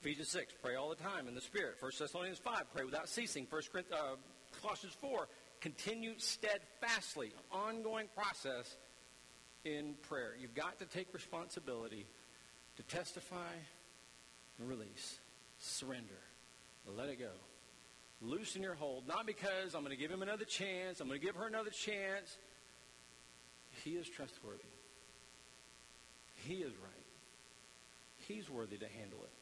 Ephesians 0.00 0.28
6, 0.30 0.54
pray 0.62 0.74
all 0.74 0.90
the 0.90 0.96
time 0.96 1.28
in 1.28 1.34
the 1.34 1.40
Spirit. 1.40 1.76
1 1.80 1.92
Thessalonians 1.98 2.38
5, 2.38 2.74
pray 2.74 2.84
without 2.84 3.08
ceasing. 3.08 3.46
1 3.48 3.62
uh, 3.92 3.96
Colossians 4.60 4.96
4, 5.00 5.28
continue 5.60 6.14
steadfastly, 6.18 7.32
ongoing 7.50 8.08
process 8.14 8.76
in 9.64 9.94
prayer. 10.02 10.32
You've 10.40 10.54
got 10.54 10.78
to 10.80 10.84
take 10.84 11.12
responsibility 11.12 12.06
to 12.76 12.82
testify 12.84 13.52
and 14.58 14.68
release 14.68 15.18
surrender. 15.58 16.20
Let 16.86 17.08
it 17.08 17.18
go. 17.18 17.30
Loosen 18.20 18.62
your 18.62 18.74
hold, 18.74 19.06
not 19.08 19.26
because 19.26 19.74
I'm 19.74 19.82
going 19.82 19.94
to 19.94 20.00
give 20.00 20.10
him 20.10 20.22
another 20.22 20.44
chance, 20.44 21.00
I'm 21.00 21.08
going 21.08 21.20
to 21.20 21.26
give 21.26 21.36
her 21.36 21.46
another 21.46 21.70
chance. 21.70 22.36
He 23.84 23.92
is 23.92 24.08
trustworthy. 24.08 24.62
He 26.46 26.54
is 26.54 26.72
right. 26.72 27.04
He's 28.28 28.48
worthy 28.48 28.76
to 28.78 28.86
handle 28.86 29.18
it. 29.22 29.32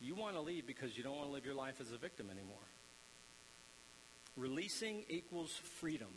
You 0.00 0.14
want 0.14 0.34
to 0.34 0.40
leave 0.40 0.66
because 0.66 0.96
you 0.96 1.02
don't 1.02 1.16
want 1.16 1.28
to 1.28 1.32
live 1.32 1.44
your 1.44 1.54
life 1.54 1.80
as 1.80 1.92
a 1.92 1.96
victim 1.96 2.28
anymore. 2.30 2.56
Releasing 4.36 5.04
equals 5.08 5.52
freedom, 5.52 6.12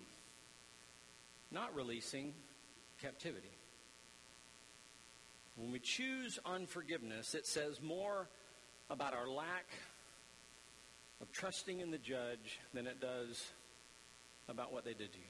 not 1.52 1.76
releasing 1.76 2.34
captivity. 3.02 3.52
When 5.56 5.72
we 5.72 5.80
choose 5.80 6.38
unforgiveness, 6.46 7.34
it 7.34 7.48
says 7.48 7.82
more 7.82 8.30
about 8.90 9.14
our 9.14 9.28
lack 9.28 9.66
of 11.22 11.32
trusting 11.32 11.80
in 11.80 11.92
the 11.92 11.98
judge 11.98 12.60
than 12.74 12.86
it 12.86 13.02
does 13.02 13.44
about 14.48 14.72
what 14.72 14.86
they 14.86 14.94
did 14.94 15.12
to 15.14 15.20
you. 15.20 15.26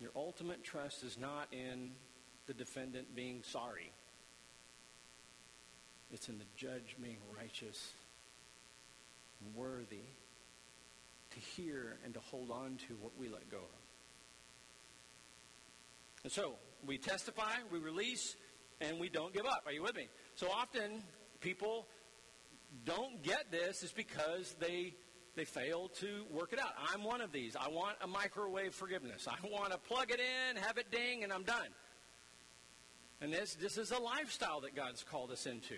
Your 0.00 0.10
ultimate 0.14 0.62
trust 0.62 1.02
is 1.02 1.16
not 1.18 1.48
in 1.52 1.92
the 2.46 2.52
defendant 2.52 3.16
being 3.16 3.42
sorry. 3.42 3.90
It's 6.12 6.28
in 6.28 6.38
the 6.38 6.44
judge 6.56 6.96
being 7.02 7.16
righteous 7.36 7.92
and 9.40 9.54
worthy 9.54 10.04
to 11.30 11.40
hear 11.40 11.96
and 12.04 12.12
to 12.14 12.20
hold 12.20 12.50
on 12.50 12.76
to 12.88 12.94
what 13.00 13.12
we 13.18 13.28
let 13.28 13.50
go 13.50 13.56
of. 13.56 13.83
And 16.24 16.32
so, 16.32 16.54
we 16.86 16.98
testify, 16.98 17.52
we 17.70 17.78
release, 17.78 18.36
and 18.80 18.98
we 18.98 19.08
don't 19.08 19.32
give 19.32 19.46
up. 19.46 19.62
Are 19.66 19.72
you 19.72 19.82
with 19.82 19.94
me? 19.94 20.08
So 20.34 20.48
often 20.50 21.02
people 21.40 21.86
don't 22.84 23.22
get 23.22 23.50
this 23.50 23.82
is 23.82 23.92
because 23.92 24.54
they 24.58 24.94
they 25.36 25.44
fail 25.44 25.88
to 26.00 26.24
work 26.30 26.52
it 26.52 26.60
out. 26.60 26.70
I'm 26.92 27.02
one 27.02 27.20
of 27.20 27.32
these. 27.32 27.56
I 27.56 27.68
want 27.68 27.96
a 28.00 28.06
microwave 28.06 28.72
forgiveness. 28.72 29.26
I 29.28 29.34
want 29.48 29.72
to 29.72 29.78
plug 29.78 30.12
it 30.12 30.20
in, 30.20 30.56
have 30.62 30.78
it 30.78 30.92
ding, 30.92 31.24
and 31.24 31.32
I'm 31.32 31.42
done. 31.42 31.68
And 33.20 33.32
this 33.32 33.54
this 33.54 33.78
is 33.78 33.90
a 33.90 33.98
lifestyle 33.98 34.60
that 34.60 34.76
God's 34.76 35.02
called 35.02 35.30
us 35.30 35.46
into. 35.46 35.76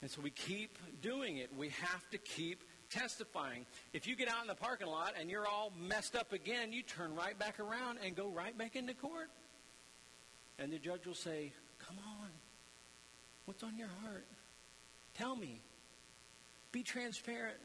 And 0.00 0.10
so 0.10 0.20
we 0.20 0.30
keep 0.30 0.78
doing 1.02 1.38
it. 1.38 1.50
We 1.56 1.70
have 1.70 2.08
to 2.10 2.18
keep 2.18 2.62
testifying. 2.90 3.66
If 3.92 4.06
you 4.06 4.16
get 4.16 4.28
out 4.28 4.42
in 4.42 4.48
the 4.48 4.54
parking 4.54 4.86
lot 4.86 5.14
and 5.18 5.30
you're 5.30 5.46
all 5.46 5.72
messed 5.78 6.16
up 6.16 6.32
again, 6.32 6.72
you 6.72 6.82
turn 6.82 7.14
right 7.14 7.38
back 7.38 7.60
around 7.60 7.98
and 8.04 8.14
go 8.14 8.28
right 8.28 8.56
back 8.56 8.76
into 8.76 8.94
court. 8.94 9.30
And 10.58 10.72
the 10.72 10.78
judge 10.78 11.06
will 11.06 11.14
say, 11.14 11.52
Come 11.86 11.96
on. 11.98 12.28
What's 13.44 13.62
on 13.62 13.78
your 13.78 13.88
heart? 14.02 14.26
Tell 15.14 15.34
me. 15.34 15.62
Be 16.70 16.82
transparent. 16.82 17.56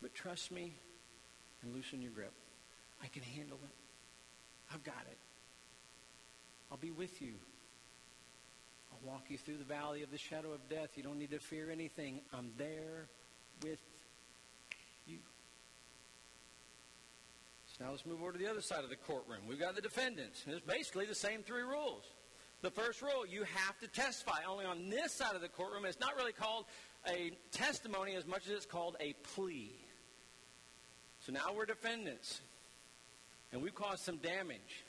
But 0.00 0.14
trust 0.14 0.52
me 0.52 0.74
and 1.62 1.74
loosen 1.74 2.02
your 2.02 2.12
grip. 2.12 2.32
I 3.02 3.08
can 3.08 3.22
handle 3.22 3.58
it. 3.64 3.74
I've 4.72 4.84
got 4.84 5.04
it. 5.10 5.18
I'll 6.70 6.78
be 6.78 6.90
with 6.90 7.20
you. 7.20 7.34
I'll 8.92 9.12
walk 9.12 9.24
you 9.28 9.38
through 9.38 9.58
the 9.58 9.64
valley 9.64 10.02
of 10.02 10.10
the 10.10 10.18
shadow 10.18 10.52
of 10.52 10.68
death. 10.68 10.90
You 10.96 11.02
don't 11.02 11.18
need 11.18 11.30
to 11.30 11.38
fear 11.38 11.70
anything. 11.70 12.20
I'm 12.32 12.50
there 12.56 13.08
with 13.62 13.80
you. 15.06 15.18
So 17.65 17.65
now 17.80 17.90
let's 17.90 18.06
move 18.06 18.22
over 18.22 18.32
to 18.32 18.38
the 18.38 18.50
other 18.50 18.62
side 18.62 18.84
of 18.84 18.90
the 18.90 18.96
courtroom. 18.96 19.40
We've 19.48 19.60
got 19.60 19.74
the 19.74 19.82
defendants. 19.82 20.42
And 20.46 20.54
it's 20.54 20.64
basically 20.64 21.06
the 21.06 21.14
same 21.14 21.42
three 21.42 21.62
rules. 21.62 22.04
The 22.62 22.70
first 22.70 23.02
rule, 23.02 23.26
you 23.26 23.42
have 23.42 23.78
to 23.80 23.88
testify. 23.88 24.38
Only 24.48 24.64
on 24.64 24.88
this 24.88 25.12
side 25.12 25.34
of 25.34 25.42
the 25.42 25.48
courtroom, 25.48 25.84
it's 25.84 26.00
not 26.00 26.16
really 26.16 26.32
called 26.32 26.64
a 27.06 27.32
testimony 27.52 28.14
as 28.14 28.26
much 28.26 28.46
as 28.46 28.52
it's 28.52 28.66
called 28.66 28.96
a 28.98 29.12
plea. 29.34 29.72
So 31.20 31.32
now 31.32 31.52
we're 31.54 31.66
defendants, 31.66 32.40
and 33.52 33.60
we've 33.60 33.74
caused 33.74 34.04
some 34.04 34.16
damage. 34.16 34.84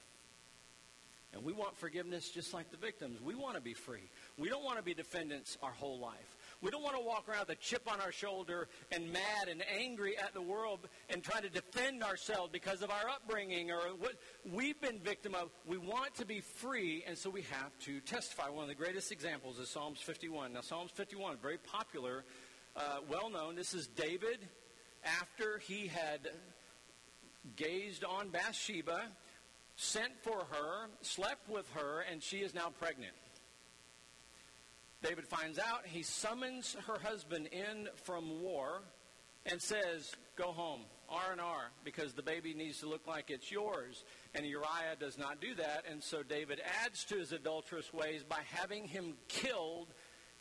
And 1.34 1.44
we 1.44 1.52
want 1.52 1.78
forgiveness 1.78 2.30
just 2.30 2.54
like 2.54 2.72
the 2.72 2.78
victims. 2.78 3.22
We 3.22 3.36
want 3.36 3.56
to 3.56 3.62
be 3.62 3.74
free. 3.74 4.10
We 4.38 4.50
don't 4.50 4.64
want 4.64 4.78
to 4.78 4.84
be 4.84 4.94
defendants 4.94 5.58
our 5.62 5.72
whole 5.72 6.00
life. 6.00 6.38
We 6.62 6.72
don't 6.72 6.82
want 6.82 6.96
to 6.96 7.02
walk 7.02 7.30
around 7.30 7.48
with 7.48 7.58
a 7.58 7.62
chip 7.62 7.92
on 7.92 8.02
our 8.02 8.12
shoulder 8.12 8.68
and 8.92 9.12
mad 9.14 9.48
and 9.50 9.64
angry 9.80 10.18
at 10.18 10.34
the 10.34 10.42
world 10.42 10.88
and 11.10 11.24
try 11.24 11.40
to 11.40 11.50
defend 11.50 12.04
ourselves 12.04 12.50
because 12.52 12.82
of 12.82 12.90
our 12.90 13.10
upbringing 13.10 13.72
or 13.72 13.82
what 14.00 14.14
we've 14.52 14.80
been 14.82 15.00
victim 15.00 15.36
of. 15.36 15.50
We 15.68 15.78
want 15.78 16.16
to 16.16 16.26
be 16.26 16.40
free, 16.40 17.04
and 17.08 17.16
so 17.16 17.30
we 17.30 17.44
have 17.44 17.78
to 17.82 18.00
testify. 18.00 18.50
One 18.50 18.64
of 18.64 18.70
the 18.70 18.76
greatest 18.76 19.12
examples 19.12 19.60
is 19.60 19.70
Psalms 19.70 20.00
51. 20.00 20.54
Now, 20.54 20.62
Psalms 20.62 20.92
51, 20.92 21.38
very 21.38 21.60
popular, 21.60 22.26
uh, 22.76 22.98
well 23.08 23.30
known. 23.30 23.56
This 23.56 23.76
is 23.76 23.88
David 23.88 24.40
after 25.04 25.60
he 25.60 25.88
had 25.88 26.30
gazed 27.56 28.04
on 28.04 28.30
Bathsheba, 28.30 29.04
sent 29.76 30.12
for 30.24 30.48
her, 30.52 30.90
slept 31.02 31.50
with 31.50 31.70
her, 31.74 32.04
and 32.12 32.22
she 32.22 32.38
is 32.38 32.54
now 32.54 32.70
pregnant. 32.80 33.14
David 35.04 35.28
finds 35.28 35.60
out. 35.60 35.86
He 35.86 36.02
summons 36.04 36.76
her 36.88 36.98
husband 37.00 37.48
in 37.48 37.88
from 38.04 38.42
war 38.42 38.82
and 39.46 39.62
says, 39.62 40.12
Go 40.36 40.52
home, 40.52 40.82
R&R, 41.10 41.72
because 41.84 42.14
the 42.14 42.22
baby 42.22 42.54
needs 42.54 42.80
to 42.80 42.90
look 42.90 43.08
like 43.08 43.30
it's 43.30 43.52
yours. 43.52 44.04
And 44.36 44.46
Uriah 44.46 44.96
does 45.00 45.18
not 45.18 45.42
do 45.42 45.56
that, 45.56 45.84
and 45.90 46.04
so 46.04 46.24
David 46.24 46.62
adds 46.84 47.04
to 47.06 47.16
his 47.16 47.32
adulterous 47.32 47.94
ways 47.94 48.24
by 48.24 48.40
having 48.52 48.88
him 48.88 49.14
killed, 49.28 49.88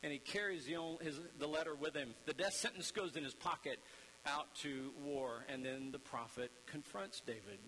and 0.02 0.12
he 0.12 0.18
carries 0.18 0.66
the, 0.66 0.74
his, 1.00 1.20
the 1.38 1.46
letter 1.46 1.74
with 1.74 1.94
him. 1.94 2.14
The 2.26 2.34
death 2.34 2.54
sentence 2.54 2.90
goes 2.90 3.16
in 3.16 3.24
his 3.24 3.34
pocket 3.34 3.78
out 4.26 4.54
to 4.56 4.90
war, 5.04 5.44
and 5.48 5.64
then 5.64 5.90
the 5.92 5.98
prophet 5.98 6.50
confronts 6.66 7.20
David. 7.20 7.58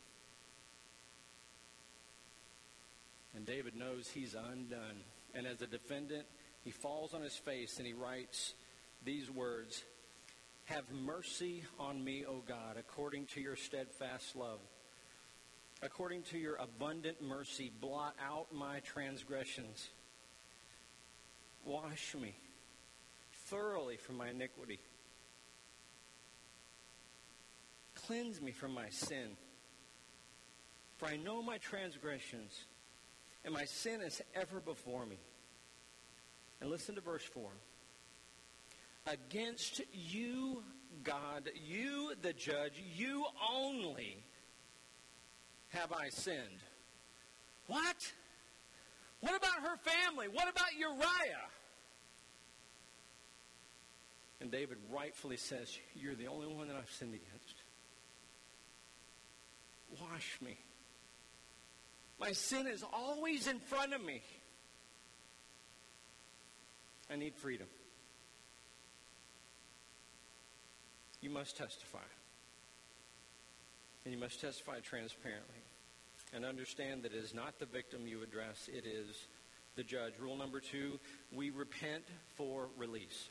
And 3.34 3.46
David 3.46 3.76
knows 3.76 4.08
he's 4.08 4.34
undone. 4.34 5.02
And 5.34 5.46
as 5.46 5.62
a 5.62 5.66
defendant, 5.66 6.26
he 6.68 6.72
falls 6.72 7.14
on 7.14 7.22
his 7.22 7.34
face 7.34 7.78
and 7.78 7.86
he 7.86 7.94
writes 7.94 8.52
these 9.02 9.30
words 9.30 9.84
Have 10.66 10.84
mercy 10.92 11.64
on 11.80 12.04
me, 12.04 12.26
O 12.28 12.42
God, 12.46 12.76
according 12.78 13.24
to 13.28 13.40
your 13.40 13.56
steadfast 13.56 14.36
love. 14.36 14.58
According 15.80 16.24
to 16.24 16.36
your 16.36 16.56
abundant 16.56 17.22
mercy, 17.22 17.72
blot 17.80 18.14
out 18.22 18.48
my 18.52 18.80
transgressions. 18.80 19.88
Wash 21.64 22.14
me 22.14 22.34
thoroughly 23.46 23.96
from 23.96 24.18
my 24.18 24.28
iniquity. 24.28 24.78
Cleanse 27.94 28.42
me 28.42 28.52
from 28.52 28.74
my 28.74 28.90
sin. 28.90 29.38
For 30.98 31.06
I 31.06 31.16
know 31.16 31.40
my 31.40 31.56
transgressions, 31.56 32.52
and 33.42 33.54
my 33.54 33.64
sin 33.64 34.02
is 34.02 34.20
ever 34.34 34.60
before 34.60 35.06
me. 35.06 35.16
And 36.60 36.70
listen 36.70 36.94
to 36.96 37.00
verse 37.00 37.22
4. 37.22 37.50
Against 39.06 39.80
you, 39.92 40.62
God, 41.02 41.50
you, 41.66 42.12
the 42.20 42.32
judge, 42.32 42.82
you 42.96 43.24
only 43.52 44.24
have 45.68 45.92
I 45.92 46.08
sinned. 46.10 46.62
What? 47.66 48.12
What 49.20 49.36
about 49.36 49.60
her 49.62 49.76
family? 49.76 50.28
What 50.28 50.48
about 50.48 50.74
Uriah? 50.78 51.48
And 54.40 54.50
David 54.50 54.78
rightfully 54.90 55.36
says, 55.36 55.76
You're 55.94 56.14
the 56.14 56.28
only 56.28 56.46
one 56.46 56.68
that 56.68 56.76
I've 56.76 56.90
sinned 56.90 57.14
against. 57.14 57.62
Wash 60.00 60.38
me. 60.44 60.56
My 62.20 62.32
sin 62.32 62.66
is 62.66 62.84
always 62.92 63.46
in 63.46 63.58
front 63.58 63.94
of 63.94 64.04
me. 64.04 64.22
I 67.10 67.16
need 67.16 67.34
freedom. 67.34 67.66
You 71.20 71.30
must 71.30 71.56
testify. 71.56 71.98
And 74.04 74.14
you 74.14 74.20
must 74.20 74.40
testify 74.40 74.80
transparently. 74.80 75.62
And 76.32 76.44
understand 76.44 77.02
that 77.02 77.12
it 77.12 77.18
is 77.18 77.34
not 77.34 77.58
the 77.58 77.66
victim 77.66 78.06
you 78.06 78.22
address, 78.22 78.68
it 78.68 78.84
is 78.86 79.26
the 79.76 79.82
judge. 79.82 80.12
Rule 80.20 80.36
number 80.36 80.60
two 80.60 80.98
we 81.32 81.50
repent 81.50 82.04
for 82.36 82.68
release. 82.76 83.28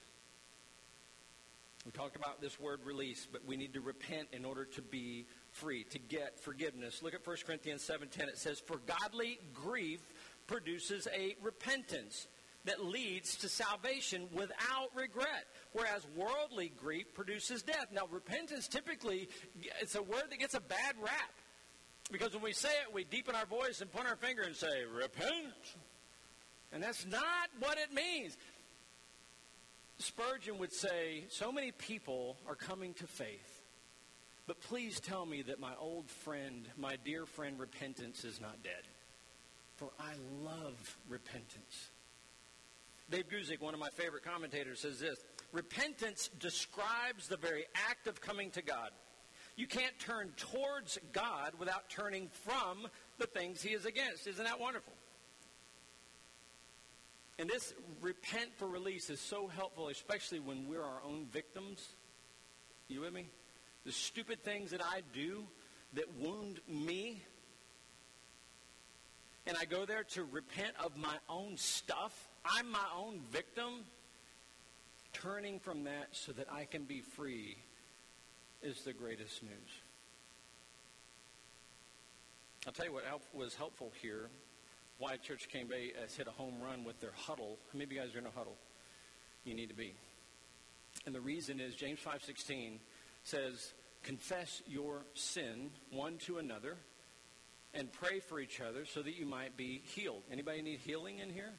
We 1.86 1.92
talked 1.92 2.18
about 2.18 2.42
this 2.42 2.60
word 2.60 2.82
release, 2.84 3.28
but 3.32 3.46
we 3.46 3.56
need 3.56 3.74
to 3.74 3.82
repent 3.82 4.28
in 4.34 4.44
order 4.44 4.66
to 4.66 4.82
be 4.82 5.26
free, 5.52 5.86
to 5.86 6.00
get 6.00 6.38
forgiveness. 6.40 7.02
Look 7.02 7.14
at 7.14 7.26
1 7.26 7.46
Corinthians 7.46 7.82
7:10. 7.82 8.28
It 8.28 8.38
says, 8.38 8.60
"For 8.60 8.78
godly 8.80 9.40
grief 9.54 10.02
produces 10.48 11.08
a 11.14 11.36
repentance 11.42 12.28
that 12.68 12.86
leads 12.86 13.36
to 13.38 13.50
salvation 13.50 14.30
without 14.32 14.96
regret, 14.96 15.48
whereas 15.74 16.06
worldly 16.16 16.70
grief 16.70 17.14
produces 17.14 17.64
death." 17.64 17.92
Now, 17.92 18.06
repentance 18.08 18.68
typically 18.68 19.28
it's 19.82 19.96
a 19.96 20.04
word 20.04 20.30
that 20.30 20.38
gets 20.38 20.54
a 20.54 20.62
bad 20.62 20.96
rap. 21.02 21.34
Because 22.10 22.34
when 22.34 22.44
we 22.44 22.54
say 22.54 22.72
it, 22.84 22.94
we 22.94 23.04
deepen 23.04 23.36
our 23.36 23.46
voice 23.46 23.82
and 23.82 23.92
point 23.92 24.08
our 24.08 24.16
finger 24.16 24.44
and 24.44 24.56
say, 24.56 24.86
"Repent." 24.86 25.76
And 26.72 26.82
that's 26.84 27.06
not 27.06 27.50
what 27.60 27.78
it 27.78 27.92
means. 27.92 28.38
Spurgeon 30.00 30.60
would 30.60 30.74
say, 30.74 31.26
So 31.30 31.52
many 31.52 31.72
people 31.72 32.38
are 32.48 32.56
coming 32.56 32.94
to 32.96 33.08
faith, 33.08 33.64
but 34.46 34.62
please 34.62 35.00
tell 35.00 35.26
me 35.26 35.42
that 35.44 35.60
my 35.60 35.76
old 35.76 36.10
friend, 36.10 36.70
my 36.78 36.98
dear 36.98 37.26
friend, 37.26 37.60
repentance 37.60 38.24
is 38.24 38.40
not 38.40 38.62
dead. 38.64 38.88
For 39.78 39.92
I 40.00 40.14
love 40.44 40.98
repentance. 41.10 41.90
Dave 43.10 43.30
Guzik, 43.30 43.62
one 43.62 43.74
of 43.74 43.80
my 43.80 43.90
favorite 43.90 44.24
commentators, 44.24 44.82
says 44.82 45.00
this 45.00 45.20
Repentance 45.52 46.30
describes 46.40 47.28
the 47.28 47.38
very 47.38 47.66
act 47.90 48.08
of 48.08 48.20
coming 48.22 48.52
to 48.52 48.62
God. 48.62 48.92
You 49.56 49.66
can't 49.66 49.98
turn 49.98 50.34
towards 50.38 51.00
God 51.14 51.54
without 51.58 51.90
turning 51.90 52.30
from 52.46 52.88
the 53.18 53.26
things 53.26 53.62
he 53.62 53.74
is 53.74 53.86
against. 53.86 54.28
Isn't 54.28 54.44
that 54.44 54.60
wonderful? 54.60 54.94
And 57.40 57.50
this 57.50 57.74
repent 58.02 58.50
for 58.58 58.68
release 58.68 59.10
is 59.10 59.20
so 59.20 59.48
helpful, 59.48 59.90
especially 59.90 60.40
when 60.40 60.68
we're 60.68 60.84
our 60.84 61.02
own 61.06 61.28
victims. 61.32 61.90
You 62.88 63.02
with 63.02 63.14
me? 63.14 63.28
The 63.86 63.92
stupid 63.92 64.44
things 64.44 64.72
that 64.72 64.84
I 64.84 65.02
do 65.14 65.46
that 65.94 66.06
wound 66.20 66.60
me. 66.68 67.24
And 69.48 69.56
I 69.58 69.64
go 69.64 69.86
there 69.86 70.04
to 70.04 70.26
repent 70.26 70.74
of 70.84 70.98
my 70.98 71.16
own 71.30 71.56
stuff. 71.56 72.28
I'm 72.46 72.70
my 72.70 72.86
own 72.96 73.22
victim. 73.32 73.86
Turning 75.14 75.60
from 75.60 75.86
that 75.86 76.10
so 76.12 76.34
that 76.34 76.48
I 76.52 76.66
can 76.66 76.84
be 76.84 77.00
free 77.00 77.58
is 78.62 78.82
the 78.82 78.92
greatest 78.94 79.42
news. 79.42 79.52
I'll 82.66 82.74
tell 82.74 82.86
you 82.86 82.94
what 82.94 83.04
was 83.34 83.56
helpful 83.56 83.94
here 84.02 84.30
why 85.00 85.16
Church 85.18 85.48
Cane 85.48 85.68
Bay 85.68 85.94
has 86.02 86.16
hit 86.16 86.28
a 86.28 86.32
home 86.32 86.56
run 86.62 86.84
with 86.84 87.00
their 87.00 87.14
huddle. 87.16 87.58
Of 87.74 87.80
you 87.80 88.00
guys 88.00 88.16
are 88.16 88.20
in 88.20 88.26
a 88.26 88.32
huddle? 88.32 88.58
You 89.46 89.54
need 89.54 89.70
to 89.70 89.76
be. 89.76 89.94
And 91.06 91.16
the 91.16 91.22
reason 91.22 91.60
is 91.60 91.76
James 91.76 92.00
5.16 92.06 92.80
says, 93.24 93.74
confess 94.04 94.62
your 94.68 95.06
sin 95.14 95.70
one 95.92 96.18
to 96.26 96.40
another 96.40 96.78
and 97.74 97.92
pray 97.92 98.20
for 98.20 98.40
each 98.40 98.62
other 98.62 98.86
so 98.86 99.02
that 99.02 99.16
you 99.16 99.26
might 99.26 99.56
be 99.58 99.82
healed. 99.84 100.24
Anybody 100.32 100.62
need 100.62 100.80
healing 100.80 101.20
in 101.20 101.30
here? 101.30 101.54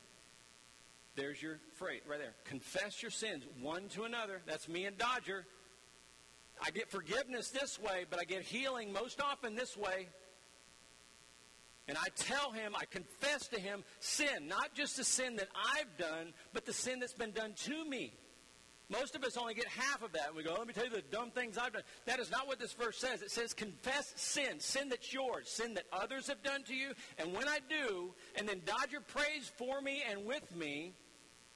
There's 1.16 1.42
your 1.42 1.59
phrase 1.75 2.03
right 2.09 2.18
there. 2.18 2.35
Confess 2.44 3.03
your 3.03 3.11
sins 3.11 3.44
one 3.61 3.88
to 3.90 4.05
another. 4.05 4.40
That's 4.47 4.68
me 4.68 4.85
and 4.85 4.97
Dodger. 4.97 5.47
I 6.62 6.71
get 6.71 6.90
forgiveness 6.90 7.51
this 7.51 7.79
way, 7.79 8.05
but 8.09 8.21
I 8.21 8.25
get 8.25 8.42
healing 8.42 8.92
most 8.92 9.21
often 9.21 9.55
this 9.55 9.77
way. 9.77 10.09
And 11.88 11.97
I 11.97 12.09
tell 12.16 12.53
him, 12.53 12.75
I 12.77 12.85
confess 12.85 13.49
to 13.49 13.61
him 13.61 13.83
sin, 13.99 14.47
not 14.47 14.75
just 14.75 14.97
the 14.97 15.05
sin 15.05 15.37
that 15.37 15.49
I've 15.55 15.97
done, 15.97 16.35
but 16.53 16.66
the 16.66 16.73
sin 16.73 17.01
that's 17.01 17.14
been 17.14 17.31
done 17.31 17.55
to 17.64 17.85
me. 17.88 18.12
Most 18.90 19.14
of 19.14 19.22
us 19.22 19.37
only 19.37 19.53
get 19.53 19.66
half 19.66 20.03
of 20.03 20.12
that. 20.12 20.35
We 20.35 20.42
go, 20.42 20.55
let 20.55 20.66
me 20.66 20.72
tell 20.72 20.85
you 20.85 20.90
the 20.90 21.03
dumb 21.03 21.31
things 21.31 21.59
I've 21.59 21.74
done. 21.74 21.83
That 22.07 22.20
is 22.20 22.31
not 22.31 22.46
what 22.46 22.59
this 22.59 22.72
verse 22.72 22.96
says. 22.96 23.20
It 23.20 23.31
says, 23.31 23.53
confess 23.53 24.14
sin, 24.16 24.61
sin 24.61 24.88
that's 24.88 25.12
yours, 25.12 25.48
sin 25.48 25.74
that 25.74 25.85
others 25.92 26.27
have 26.29 26.42
done 26.42 26.62
to 26.64 26.74
you. 26.74 26.92
And 27.18 27.35
when 27.35 27.48
I 27.48 27.59
do, 27.68 28.14
and 28.37 28.48
then 28.48 28.62
Dodger 28.64 29.01
prays 29.01 29.53
for 29.59 29.83
me 29.83 30.03
and 30.09 30.24
with 30.24 30.57
me, 30.57 30.94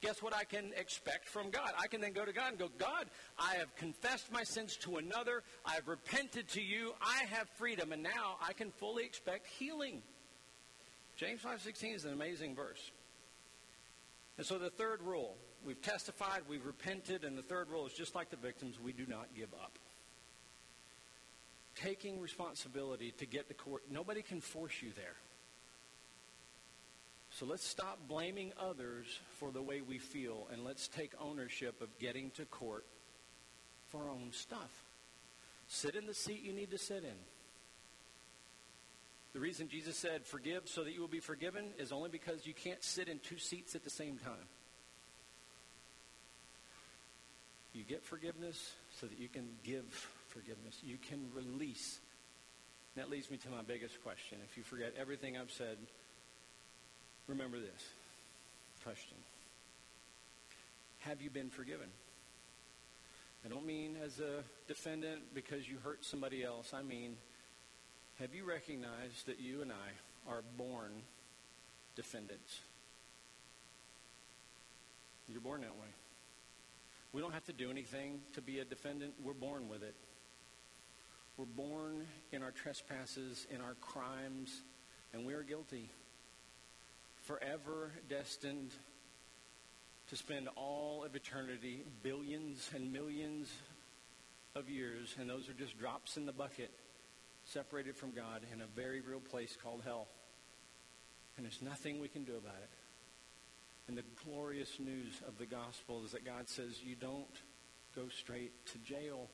guess 0.02 0.22
what 0.22 0.36
I 0.36 0.44
can 0.44 0.72
expect 0.76 1.26
from 1.26 1.50
God? 1.50 1.70
I 1.78 1.86
can 1.86 2.02
then 2.02 2.12
go 2.12 2.26
to 2.26 2.34
God 2.34 2.50
and 2.50 2.58
go, 2.58 2.68
God, 2.76 3.06
I 3.38 3.54
have 3.54 3.74
confessed 3.76 4.30
my 4.30 4.42
sins 4.42 4.76
to 4.78 4.98
another. 4.98 5.42
I 5.64 5.74
have 5.74 5.88
repented 5.88 6.48
to 6.48 6.60
you. 6.60 6.92
I 7.00 7.24
have 7.30 7.48
freedom. 7.56 7.92
And 7.92 8.02
now 8.02 8.36
I 8.46 8.52
can 8.52 8.70
fully 8.72 9.04
expect 9.04 9.46
healing. 9.46 10.02
James 11.16 11.40
5.16 11.40 11.94
is 11.94 12.04
an 12.04 12.12
amazing 12.12 12.54
verse. 12.54 12.90
And 14.36 14.46
so 14.46 14.58
the 14.58 14.70
third 14.70 15.00
rule, 15.02 15.36
we've 15.64 15.80
testified, 15.80 16.42
we've 16.48 16.64
repented, 16.64 17.24
and 17.24 17.36
the 17.36 17.42
third 17.42 17.68
rule 17.70 17.86
is 17.86 17.92
just 17.92 18.14
like 18.14 18.30
the 18.30 18.36
victims, 18.36 18.78
we 18.80 18.92
do 18.92 19.06
not 19.06 19.26
give 19.36 19.52
up. 19.54 19.78
Taking 21.74 22.20
responsibility 22.20 23.12
to 23.18 23.26
get 23.26 23.48
to 23.48 23.54
court. 23.54 23.82
Nobody 23.90 24.22
can 24.22 24.40
force 24.40 24.74
you 24.82 24.90
there. 24.94 25.16
So 27.30 27.46
let's 27.46 27.66
stop 27.66 27.98
blaming 28.08 28.52
others 28.60 29.06
for 29.38 29.50
the 29.50 29.62
way 29.62 29.80
we 29.80 29.98
feel 29.98 30.46
and 30.52 30.64
let's 30.64 30.86
take 30.86 31.12
ownership 31.18 31.80
of 31.80 31.88
getting 31.98 32.30
to 32.32 32.44
court 32.44 32.84
for 33.88 34.02
our 34.02 34.10
own 34.10 34.32
stuff. 34.32 34.70
Sit 35.66 35.94
in 35.94 36.06
the 36.06 36.14
seat 36.14 36.42
you 36.42 36.52
need 36.52 36.70
to 36.72 36.78
sit 36.78 37.04
in. 37.04 37.16
The 39.32 39.40
reason 39.40 39.68
Jesus 39.68 39.96
said, 39.96 40.26
forgive 40.26 40.68
so 40.68 40.84
that 40.84 40.92
you 40.92 41.00
will 41.00 41.08
be 41.08 41.20
forgiven, 41.20 41.64
is 41.78 41.90
only 41.90 42.10
because 42.10 42.46
you 42.46 42.52
can't 42.52 42.84
sit 42.84 43.08
in 43.08 43.18
two 43.18 43.38
seats 43.38 43.74
at 43.74 43.82
the 43.82 43.88
same 43.88 44.18
time. 44.18 44.46
You 47.72 47.84
get 47.84 48.04
forgiveness 48.04 48.72
so 49.00 49.06
that 49.06 49.18
you 49.18 49.28
can 49.28 49.48
give 49.64 49.84
forgiveness. 50.28 50.78
You 50.82 50.98
can 51.08 51.28
release 51.34 51.98
And 52.94 53.02
that 53.02 53.10
leads 53.10 53.30
me 53.30 53.38
to 53.38 53.48
my 53.50 53.62
biggest 53.62 54.02
question. 54.02 54.38
If 54.48 54.56
you 54.56 54.62
forget 54.62 54.94
everything 55.00 55.36
I've 55.36 55.50
said, 55.50 55.78
remember 57.26 57.58
this 57.58 57.88
question 58.84 59.16
Have 61.00 61.22
you 61.22 61.30
been 61.30 61.50
forgiven? 61.50 61.88
I 63.44 63.48
don't 63.48 63.66
mean 63.66 63.96
as 64.04 64.20
a 64.20 64.44
defendant 64.68 65.34
because 65.34 65.68
you 65.68 65.76
hurt 65.82 66.04
somebody 66.04 66.44
else. 66.44 66.72
I 66.72 66.82
mean, 66.82 67.16
have 68.20 68.34
you 68.34 68.44
recognized 68.44 69.26
that 69.26 69.40
you 69.40 69.62
and 69.62 69.72
I 69.72 70.30
are 70.30 70.42
born 70.56 70.92
defendants? 71.96 72.60
You're 75.28 75.40
born 75.40 75.62
that 75.62 75.74
way. 75.74 75.91
We 77.12 77.20
don't 77.20 77.32
have 77.34 77.44
to 77.44 77.52
do 77.52 77.70
anything 77.70 78.20
to 78.34 78.40
be 78.40 78.60
a 78.60 78.64
defendant. 78.64 79.12
We're 79.22 79.34
born 79.34 79.68
with 79.68 79.82
it. 79.82 79.94
We're 81.36 81.44
born 81.44 82.06
in 82.30 82.42
our 82.42 82.50
trespasses, 82.50 83.46
in 83.50 83.60
our 83.60 83.74
crimes, 83.80 84.62
and 85.12 85.26
we 85.26 85.34
are 85.34 85.42
guilty. 85.42 85.90
Forever 87.22 87.92
destined 88.08 88.70
to 90.08 90.16
spend 90.16 90.48
all 90.56 91.04
of 91.04 91.14
eternity, 91.14 91.84
billions 92.02 92.70
and 92.74 92.92
millions 92.92 93.50
of 94.54 94.68
years, 94.68 95.14
and 95.18 95.28
those 95.28 95.48
are 95.48 95.54
just 95.54 95.78
drops 95.78 96.16
in 96.16 96.26
the 96.26 96.32
bucket, 96.32 96.70
separated 97.44 97.96
from 97.96 98.12
God 98.12 98.42
in 98.52 98.60
a 98.60 98.66
very 98.66 99.00
real 99.00 99.20
place 99.20 99.56
called 99.62 99.82
hell. 99.84 100.08
And 101.36 101.44
there's 101.44 101.62
nothing 101.62 102.00
we 102.00 102.08
can 102.08 102.24
do 102.24 102.36
about 102.36 102.56
it. 102.62 102.70
And 103.88 103.96
the 103.96 104.04
glorious 104.24 104.78
news 104.78 105.20
of 105.26 105.38
the 105.38 105.46
gospel 105.46 106.04
is 106.04 106.12
that 106.12 106.24
God 106.24 106.48
says 106.48 106.82
you 106.82 106.94
don't 106.94 107.26
go 107.94 108.02
straight 108.08 108.52
to 108.66 108.78
jail. 108.78 109.28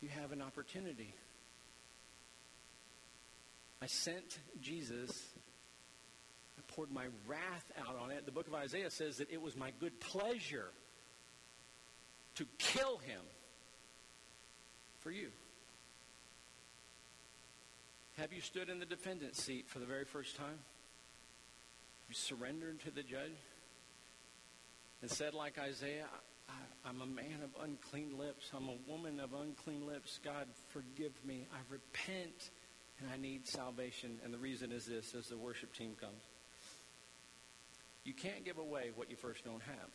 You 0.00 0.08
have 0.20 0.32
an 0.32 0.42
opportunity. 0.42 1.14
I 3.82 3.86
sent 3.86 4.38
Jesus. 4.60 5.10
I 6.56 6.62
poured 6.68 6.90
my 6.90 7.06
wrath 7.26 7.72
out 7.80 7.98
on 8.00 8.10
it. 8.10 8.24
The 8.26 8.32
book 8.32 8.46
of 8.46 8.54
Isaiah 8.54 8.90
says 8.90 9.16
that 9.16 9.30
it 9.30 9.42
was 9.42 9.56
my 9.56 9.72
good 9.80 9.98
pleasure 10.00 10.70
to 12.36 12.46
kill 12.58 12.98
him 12.98 13.20
for 15.00 15.10
you. 15.10 15.28
Have 18.18 18.32
you 18.32 18.40
stood 18.40 18.68
in 18.68 18.78
the 18.78 18.86
defendant's 18.86 19.42
seat 19.42 19.68
for 19.68 19.78
the 19.78 19.86
very 19.86 20.04
first 20.04 20.36
time? 20.36 20.58
Surrendered 22.12 22.80
to 22.80 22.90
the 22.90 23.02
judge 23.02 23.36
and 25.00 25.10
said, 25.10 25.34
like 25.34 25.58
Isaiah, 25.58 26.06
I, 26.84 26.88
am 26.88 27.00
a 27.00 27.06
man 27.06 27.40
of 27.42 27.50
unclean 27.62 28.18
lips. 28.18 28.50
I'm 28.54 28.68
a 28.68 28.90
woman 28.90 29.20
of 29.20 29.30
unclean 29.34 29.86
lips. 29.86 30.20
God, 30.24 30.46
forgive 30.68 31.12
me. 31.24 31.46
I 31.52 31.58
repent 31.70 32.50
and 33.00 33.08
I 33.12 33.16
need 33.16 33.46
salvation. 33.46 34.18
And 34.24 34.32
the 34.32 34.38
reason 34.38 34.72
is 34.72 34.86
this 34.86 35.14
as 35.14 35.26
the 35.26 35.36
worship 35.36 35.74
team 35.74 35.96
comes. 36.00 36.22
You 38.04 38.14
can't 38.14 38.44
give 38.44 38.58
away 38.58 38.90
what 38.94 39.10
you 39.10 39.16
first 39.16 39.44
don't 39.44 39.62
have. 39.62 39.90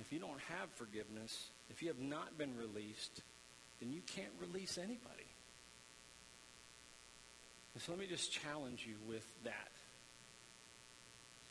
If 0.00 0.12
you 0.12 0.18
don't 0.18 0.40
have 0.58 0.70
forgiveness, 0.74 1.48
if 1.70 1.82
you 1.82 1.88
have 1.88 1.98
not 1.98 2.36
been 2.38 2.56
released, 2.56 3.22
then 3.80 3.92
you 3.92 4.02
can't 4.02 4.32
release 4.40 4.78
anybody. 4.78 5.26
And 7.76 7.82
so 7.82 7.92
let 7.92 8.00
me 8.00 8.06
just 8.06 8.32
challenge 8.32 8.86
you 8.88 8.94
with 9.06 9.26
that. 9.44 9.68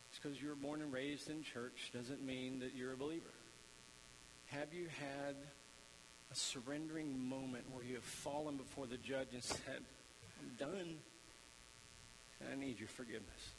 Just 0.09 0.23
because 0.23 0.41
you 0.41 0.49
were 0.49 0.55
born 0.55 0.81
and 0.81 0.91
raised 0.91 1.29
in 1.29 1.43
church 1.43 1.91
doesn't 1.93 2.25
mean 2.25 2.61
that 2.61 2.73
you're 2.75 2.93
a 2.93 2.97
believer. 2.97 3.29
Have 4.47 4.73
you 4.73 4.87
had 4.99 5.35
a 6.31 6.35
surrendering 6.35 7.29
moment 7.29 7.65
where 7.71 7.85
you 7.85 7.93
have 7.93 8.03
fallen 8.03 8.57
before 8.57 8.87
the 8.87 8.97
judge 8.97 9.27
and 9.33 9.43
said, 9.43 9.83
I'm 10.41 10.55
done, 10.57 10.95
and 12.39 12.49
I 12.51 12.55
need 12.55 12.79
your 12.79 12.89
forgiveness? 12.89 13.51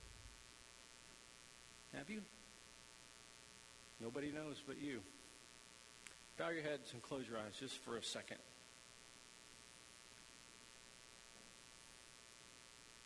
Have 1.97 2.11
you? 2.11 2.21
Nobody 4.01 4.33
knows 4.33 4.61
but 4.67 4.83
you. 4.83 5.03
Bow 6.37 6.49
your 6.49 6.65
heads 6.65 6.93
and 6.95 7.01
close 7.01 7.29
your 7.29 7.39
eyes 7.39 7.55
just 7.61 7.79
for 7.79 7.97
a 7.97 8.03
second. 8.03 8.39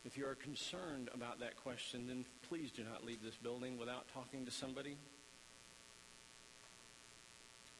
If 0.05 0.16
you 0.16 0.26
are 0.26 0.34
concerned 0.34 1.11
about 1.12 1.40
that 1.40 1.57
question, 1.57 2.07
then 2.07 2.24
please 2.48 2.70
do 2.70 2.82
not 2.84 3.05
leave 3.05 3.22
this 3.22 3.36
building 3.36 3.78
without 3.78 4.09
talking 4.14 4.46
to 4.46 4.51
somebody. 4.51 4.96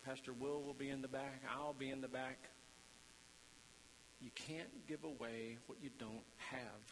Pastor 0.05 0.33
Will 0.33 0.63
will 0.63 0.75
be 0.75 0.91
in 0.91 1.03
the 1.03 1.09
back. 1.09 1.43
I'll 1.57 1.73
be 1.73 1.91
in 1.91 2.01
the 2.01 2.09
back. 2.09 2.39
You 4.21 4.31
can't 4.35 4.87
give 4.87 5.05
away 5.05 5.57
what 5.67 5.79
you 5.83 5.91
don't 5.99 6.25
have. 6.37 6.83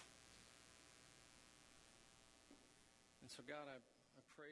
And 3.21 3.31
so, 3.37 3.43
God, 3.47 3.69
I, 3.69 3.77
I 3.77 4.23
pray 4.37 4.47